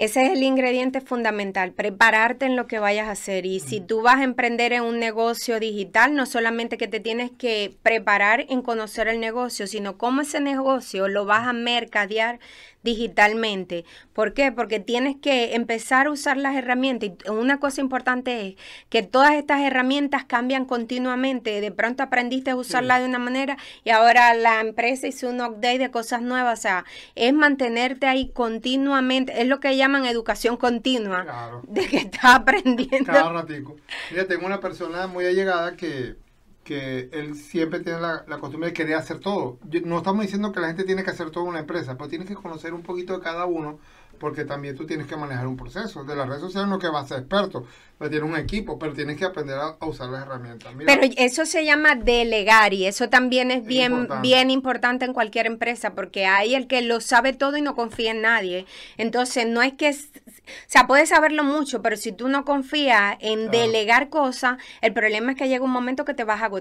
Ese 0.00 0.24
es 0.24 0.32
el 0.32 0.42
ingrediente 0.42 1.02
fundamental, 1.02 1.72
prepararte 1.72 2.46
en 2.46 2.56
lo 2.56 2.66
que 2.66 2.78
vayas 2.78 3.08
a 3.08 3.10
hacer. 3.10 3.44
Y 3.44 3.60
si 3.60 3.82
tú 3.82 4.00
vas 4.00 4.16
a 4.16 4.24
emprender 4.24 4.72
en 4.72 4.82
un 4.82 4.98
negocio 4.98 5.60
digital, 5.60 6.14
no 6.14 6.24
solamente 6.24 6.78
que 6.78 6.88
te 6.88 7.00
tienes 7.00 7.30
que 7.30 7.76
preparar 7.82 8.46
en 8.48 8.62
conocer 8.62 9.08
el 9.08 9.20
negocio, 9.20 9.66
sino 9.66 9.98
cómo 9.98 10.22
ese 10.22 10.40
negocio 10.40 11.06
lo 11.06 11.26
vas 11.26 11.46
a 11.46 11.52
mercadear 11.52 12.40
digitalmente. 12.82 13.84
¿Por 14.12 14.32
qué? 14.32 14.52
Porque 14.52 14.80
tienes 14.80 15.16
que 15.16 15.54
empezar 15.54 16.06
a 16.06 16.10
usar 16.10 16.36
las 16.36 16.56
herramientas. 16.56 17.10
Y 17.10 17.30
una 17.30 17.60
cosa 17.60 17.80
importante 17.80 18.48
es 18.48 18.54
que 18.88 19.02
todas 19.02 19.32
estas 19.34 19.60
herramientas 19.60 20.24
cambian 20.24 20.64
continuamente. 20.64 21.60
De 21.60 21.70
pronto 21.70 22.02
aprendiste 22.02 22.50
a 22.50 22.56
usarla 22.56 22.98
de 22.98 23.06
una 23.06 23.18
manera 23.18 23.56
y 23.84 23.90
ahora 23.90 24.34
la 24.34 24.60
empresa 24.60 25.06
hizo 25.06 25.28
un 25.28 25.40
update 25.40 25.78
de 25.78 25.90
cosas 25.90 26.22
nuevas. 26.22 26.58
O 26.58 26.62
sea, 26.62 26.84
es 27.14 27.32
mantenerte 27.32 28.06
ahí 28.06 28.30
continuamente. 28.30 29.40
Es 29.40 29.46
lo 29.46 29.60
que 29.60 29.76
llaman 29.76 30.04
educación 30.06 30.56
continua. 30.56 31.22
Claro. 31.24 31.62
De 31.66 31.86
que 31.86 31.98
estás 31.98 32.24
aprendiendo. 32.24 33.12
Cada 33.12 33.32
ratico. 33.32 33.76
Mira, 34.10 34.26
tengo 34.26 34.46
una 34.46 34.60
persona 34.60 35.06
muy 35.06 35.26
allegada 35.26 35.76
que, 35.76 36.16
que 36.70 37.08
él 37.12 37.34
siempre 37.34 37.80
tiene 37.80 38.00
la, 38.00 38.24
la 38.28 38.38
costumbre 38.38 38.68
de 38.70 38.74
querer 38.74 38.94
hacer 38.96 39.18
todo. 39.20 39.58
Yo- 39.68 39.80
no 39.82 39.98
estamos 39.98 40.22
diciendo 40.22 40.52
que 40.52 40.60
la 40.60 40.68
gente 40.68 40.84
tiene 40.84 41.02
que 41.04 41.10
hacer 41.10 41.30
todo 41.30 41.44
en 41.44 41.50
una 41.50 41.60
empresa, 41.60 41.96
pero 41.96 42.08
tienes 42.08 42.28
que 42.28 42.34
conocer 42.34 42.74
un 42.74 42.82
poquito 42.82 43.14
de 43.16 43.20
cada 43.22 43.46
uno, 43.46 43.78
porque 44.18 44.44
también 44.44 44.76
tú 44.76 44.86
tienes 44.86 45.06
que 45.06 45.16
manejar 45.16 45.46
un 45.46 45.56
proceso. 45.56 46.04
De 46.04 46.14
las 46.16 46.28
redes 46.28 46.42
sociales 46.42 46.68
no 46.68 46.78
que 46.78 46.88
vas 46.88 47.04
a 47.06 47.08
ser 47.08 47.18
experto, 47.20 47.64
pero 47.98 48.10
tienes 48.10 48.28
un 48.30 48.36
equipo, 48.36 48.78
pero 48.78 48.92
tienes 48.92 49.16
que 49.16 49.24
aprender 49.24 49.56
a, 49.58 49.76
a 49.80 49.86
usar 49.86 50.10
las 50.10 50.22
herramientas. 50.26 50.74
Mira, 50.74 50.92
Pero 50.94 51.12
eso 51.16 51.46
se 51.46 51.64
llama 51.64 51.94
delegar 51.94 52.74
y 52.74 52.86
eso 52.86 53.08
también 53.08 53.50
es 53.50 53.58
Es 53.58 53.66
bien, 53.66 53.92
importante. 53.92 54.28
bien 54.28 54.50
importante 54.50 55.04
en 55.04 55.12
cualquier 55.14 55.46
empresa 55.46 55.94
porque 55.94 56.26
hay 56.26 56.54
el 56.54 56.66
que 56.66 56.82
lo 56.82 57.00
sabe 57.00 57.32
todo 57.32 57.56
y 57.56 57.62
no 57.62 57.74
confía 57.74 58.10
en 58.10 58.22
nadie. 58.22 58.66
Entonces, 58.96 59.46
no 59.46 59.62
es 59.62 59.74
que, 59.74 59.88
s- 59.88 60.08
o 60.26 60.40
sea, 60.66 60.86
puedes 60.86 61.08
saberlo 61.10 61.44
mucho, 61.44 61.80
pero 61.82 61.96
si 61.96 62.12
tú 62.12 62.28
no 62.28 62.44
confías 62.44 63.16
en 63.20 63.48
Claro. 63.48 63.50
delegar 63.50 64.08
cosas, 64.10 64.58
el 64.80 64.92
problema 64.92 65.32
es 65.32 65.38
que 65.38 65.48
llega 65.48 65.64
un 65.64 65.70
momento 65.70 66.04
que 66.04 66.14
te 66.14 66.24
vas 66.24 66.42
a 66.42 66.46
agotar. 66.46 66.59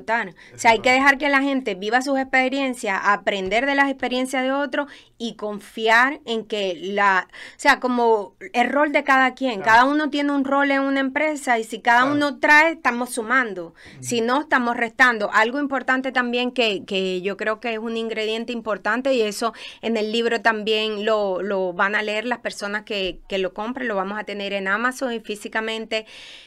O 0.56 0.58
sea, 0.58 0.72
hay 0.72 0.80
que 0.80 0.92
dejar 0.92 1.18
que 1.18 1.30
la 1.30 1.42
gente 1.42 1.76
viva 1.76 2.02
sus 2.02 2.18
experiencias, 2.20 3.00
aprender 3.04 3.66
de 3.66 3.76
las 3.76 3.90
experiencias 3.90 4.44
de 4.44 4.52
otros 4.52 4.88
y 5.18 5.36
confiar 5.36 6.22
en 6.26 6.46
que 6.46 6.78
la, 6.82 7.28
o 7.30 7.34
sea, 7.58 7.80
como 7.80 8.36
el 8.54 8.70
rol 8.70 8.92
de 8.92 9.04
cada 9.04 9.34
quien, 9.34 9.62
Claro. 9.62 9.72
cada 9.72 9.86
uno 9.86 10.10
tiene 10.10 10.32
un 10.32 10.46
rol 10.46 10.72
en 10.72 10.82
una 10.82 11.00
empresa 11.00 11.60
y 11.60 11.64
si 11.64 11.80
cada 11.80 12.02
Claro. 12.02 12.16
uno 12.16 12.40
trae, 12.40 12.72
estamos 12.74 13.10
sumando. 13.12 13.74
Si 14.00 14.22
no, 14.22 14.42
estamos 14.42 14.78
restando. 14.78 15.30
Algo 15.34 15.60
importante 15.60 16.12
también 16.12 16.52
que, 16.52 16.86
que 16.86 17.22
yo 17.22 17.36
creo 17.38 17.60
que 17.60 17.74
es 17.74 17.80
un 17.80 17.98
ingrediente 17.98 18.54
importante 18.54 19.14
y 19.14 19.22
eso 19.22 19.54
en 19.82 19.98
el 19.98 20.12
libro 20.12 20.42
también 20.42 21.06
lo, 21.06 21.42
lo 21.42 21.74
van 21.74 21.96
a 21.96 22.02
leer 22.02 22.26
las 22.26 22.40
personas 22.40 22.84
que, 22.84 23.20
que 23.28 23.38
lo 23.38 23.54
compren, 23.54 23.88
lo 23.88 23.96
vamos 23.96 24.18
a 24.20 24.24
tener 24.24 24.54
en 24.54 24.68
Amazon 24.68 25.12
y 25.14 25.20
físicamente, 25.20 26.06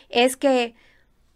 es 0.08 0.36
que 0.36 0.74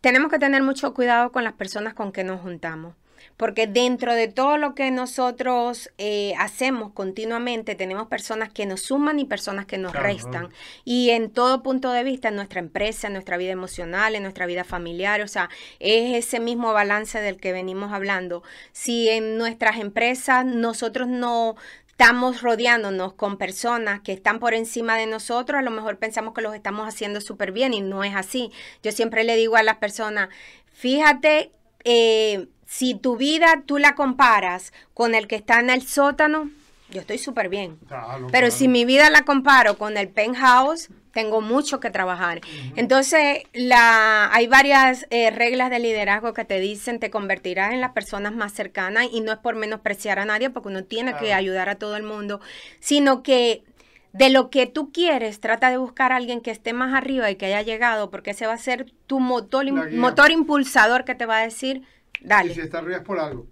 tenemos 0.06 0.30
que 0.30 0.38
tener 0.38 0.62
mucho 0.62 0.94
cuidado 0.94 1.32
con 1.32 1.42
las 1.42 1.54
personas 1.54 1.92
con 1.92 2.12
que 2.12 2.22
nos 2.22 2.40
juntamos. 2.40 2.94
Porque 3.36 3.66
dentro 3.66 4.14
de 4.14 4.28
todo 4.28 4.56
lo 4.56 4.76
que 4.76 4.92
nosotros 4.92 5.90
eh, 5.98 6.32
hacemos 6.38 6.92
continuamente, 6.92 7.74
tenemos 7.74 8.06
personas 8.06 8.50
que 8.52 8.66
nos 8.66 8.82
suman 8.82 9.18
y 9.18 9.24
personas 9.24 9.66
que 9.66 9.78
nos 9.78 9.90
Claro, 9.90 10.06
restan. 10.06 10.48
Y 10.84 11.10
en 11.10 11.28
todo 11.28 11.60
punto 11.64 11.90
de 11.90 12.04
vista, 12.04 12.28
en 12.28 12.36
nuestra 12.36 12.60
empresa, 12.60 13.08
en 13.08 13.14
nuestra 13.14 13.36
vida 13.36 13.50
emocional, 13.50 14.14
en 14.14 14.22
nuestra 14.22 14.46
vida 14.46 14.62
familiar, 14.62 15.22
o 15.22 15.28
sea, 15.28 15.50
es 15.80 16.14
ese 16.14 16.38
mismo 16.38 16.72
balance 16.72 17.20
del 17.20 17.38
que 17.38 17.50
venimos 17.50 17.92
hablando. 17.92 18.44
Si 18.70 19.08
en 19.08 19.36
nuestras 19.36 19.80
empresas 19.80 20.46
nosotros 20.46 21.08
no 21.08 21.56
estamos 21.98 22.42
rodeándonos 22.42 23.14
con 23.14 23.38
personas 23.38 24.02
que 24.02 24.12
están 24.12 24.38
por 24.38 24.52
encima 24.52 24.98
de 24.98 25.06
nosotros, 25.06 25.58
a 25.58 25.62
lo 25.62 25.70
mejor 25.70 25.96
pensamos 25.96 26.34
que 26.34 26.42
los 26.42 26.54
estamos 26.54 26.86
haciendo 26.86 27.22
súper 27.22 27.52
bien 27.52 27.72
y 27.72 27.80
no 27.80 28.04
es 28.04 28.14
así. 28.14 28.52
Yo 28.82 28.92
siempre 28.92 29.24
le 29.24 29.34
digo 29.34 29.56
a 29.56 29.62
las 29.62 29.78
personas, 29.78 30.28
fíjate, 30.74 31.52
eh, 31.84 32.48
si 32.66 32.96
tu 32.96 33.16
vida 33.16 33.62
tú 33.64 33.78
la 33.78 33.94
comparas 33.94 34.74
con 34.92 35.14
el 35.14 35.26
que 35.26 35.36
está 35.36 35.58
en 35.58 35.70
el 35.70 35.88
sótano, 35.88 36.50
yo 36.90 37.00
estoy 37.00 37.16
súper 37.16 37.48
bien. 37.48 37.78
Claro, 37.88 38.26
Pero 38.26 38.48
claro. 38.48 38.50
si 38.50 38.68
mi 38.68 38.84
vida 38.84 39.08
la 39.08 39.22
comparo 39.22 39.78
con 39.78 39.96
el 39.96 40.08
penthouse, 40.10 40.90
tengo 41.16 41.40
mucho 41.40 41.80
que 41.80 41.88
trabajar. 41.88 42.42
Entonces, 42.76 43.44
la, 43.54 44.30
hay 44.34 44.46
varias 44.48 45.06
eh, 45.08 45.30
reglas 45.30 45.70
de 45.70 45.78
liderazgo 45.78 46.34
que 46.34 46.44
te 46.44 46.60
dicen 46.60 47.00
te 47.00 47.08
convertirás 47.08 47.72
en 47.72 47.80
las 47.80 47.92
personas 47.92 48.34
más 48.34 48.52
cercanas 48.52 49.06
y 49.10 49.22
no 49.22 49.32
es 49.32 49.38
por 49.38 49.54
menospreciar 49.54 50.18
a 50.18 50.26
nadie 50.26 50.50
porque 50.50 50.68
uno 50.68 50.84
tiene 50.84 51.16
que 51.16 51.32
ayudar 51.32 51.70
a 51.70 51.76
todo 51.76 51.96
el 51.96 52.02
mundo, 52.02 52.42
sino 52.80 53.22
que 53.22 53.64
de 54.12 54.28
lo 54.28 54.50
que 54.50 54.66
tú 54.66 54.92
quieres, 54.92 55.40
trata 55.40 55.70
de 55.70 55.78
buscar 55.78 56.12
a 56.12 56.16
alguien 56.16 56.42
que 56.42 56.50
esté 56.50 56.74
más 56.74 56.92
arriba 56.92 57.30
y 57.30 57.36
que 57.36 57.46
haya 57.46 57.62
llegado 57.62 58.10
porque 58.10 58.32
ese 58.32 58.46
va 58.46 58.52
a 58.52 58.58
ser 58.58 58.92
tu 59.06 59.18
motor, 59.18 59.64
motor 59.92 60.30
impulsador 60.30 61.06
que 61.06 61.14
te 61.14 61.24
va 61.24 61.38
a 61.38 61.44
decir, 61.44 61.80
dale. 62.20 62.52
Y 62.52 62.56
si 62.56 62.60
está 62.60 62.80
arriba 62.80 62.98
es 62.98 63.04
por 63.04 63.18
algo, 63.18 63.46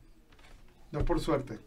no 0.92 0.98
es 0.98 1.06
por 1.06 1.18
suerte. 1.18 1.58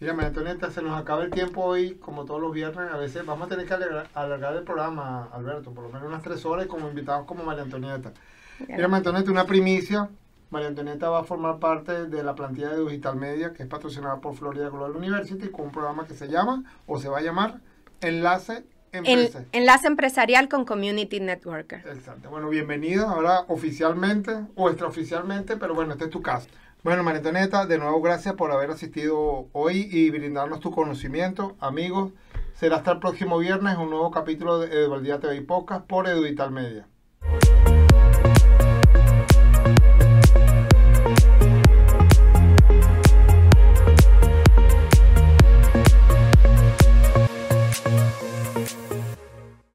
Mira, 0.00 0.14
María 0.14 0.28
Antonieta, 0.28 0.70
se 0.70 0.80
nos 0.80 0.98
acaba 0.98 1.24
el 1.24 1.30
tiempo 1.30 1.62
hoy, 1.62 1.96
como 1.96 2.24
todos 2.24 2.40
los 2.40 2.54
viernes. 2.54 2.90
A 2.90 2.96
veces 2.96 3.26
vamos 3.26 3.46
a 3.46 3.50
tener 3.50 3.66
que 3.66 3.74
alargar, 3.74 4.08
alargar 4.14 4.56
el 4.56 4.62
programa, 4.62 5.28
Alberto, 5.30 5.72
por 5.74 5.84
lo 5.84 5.90
menos 5.90 6.08
unas 6.08 6.22
tres 6.22 6.46
horas, 6.46 6.66
como 6.68 6.88
invitados 6.88 7.26
como 7.26 7.44
María 7.44 7.64
Antonieta. 7.64 8.14
Mira, 8.60 8.88
María 8.88 8.96
Antonieta, 8.96 9.30
una 9.30 9.44
primicia. 9.44 10.08
María 10.48 10.68
Antonieta 10.68 11.10
va 11.10 11.20
a 11.20 11.24
formar 11.24 11.58
parte 11.58 12.06
de 12.06 12.22
la 12.22 12.34
plantilla 12.34 12.70
de 12.70 12.82
Digital 12.82 13.16
Media, 13.16 13.52
que 13.52 13.62
es 13.62 13.68
patrocinada 13.68 14.22
por 14.22 14.34
Florida 14.34 14.70
Global 14.70 14.96
University, 14.96 15.48
con 15.48 15.66
un 15.66 15.70
programa 15.70 16.06
que 16.06 16.14
se 16.14 16.28
llama, 16.28 16.64
o 16.86 16.98
se 16.98 17.10
va 17.10 17.18
a 17.18 17.22
llamar, 17.22 17.60
Enlace 18.00 18.64
Empresa. 18.92 19.44
enlace 19.52 19.86
empresarial 19.86 20.48
con 20.48 20.64
Community 20.64 21.20
Networker. 21.20 21.86
Exacto. 21.86 22.30
Bueno, 22.30 22.48
bienvenido 22.48 23.06
ahora 23.06 23.44
oficialmente 23.48 24.32
o 24.56 24.70
extraoficialmente, 24.70 25.58
pero 25.58 25.74
bueno, 25.74 25.92
este 25.92 26.04
es 26.04 26.10
tu 26.10 26.22
caso. 26.22 26.48
Bueno, 26.82 27.02
María 27.02 27.18
Antonieta, 27.18 27.66
de 27.66 27.76
nuevo 27.76 28.00
gracias 28.00 28.34
por 28.36 28.50
haber 28.52 28.70
asistido 28.70 29.48
hoy 29.52 29.86
y 29.90 30.08
brindarnos 30.08 30.60
tu 30.60 30.70
conocimiento. 30.70 31.54
Amigos, 31.60 32.12
será 32.54 32.76
hasta 32.76 32.92
el 32.92 33.00
próximo 33.00 33.36
viernes 33.36 33.76
un 33.76 33.90
nuevo 33.90 34.10
capítulo 34.10 34.60
de 34.60 34.84
Eduardía 34.84 35.20
TV 35.20 35.36
y 35.36 35.40
Podcast 35.42 35.86
por 35.86 36.08
Edudital 36.08 36.50
Media. 36.52 36.88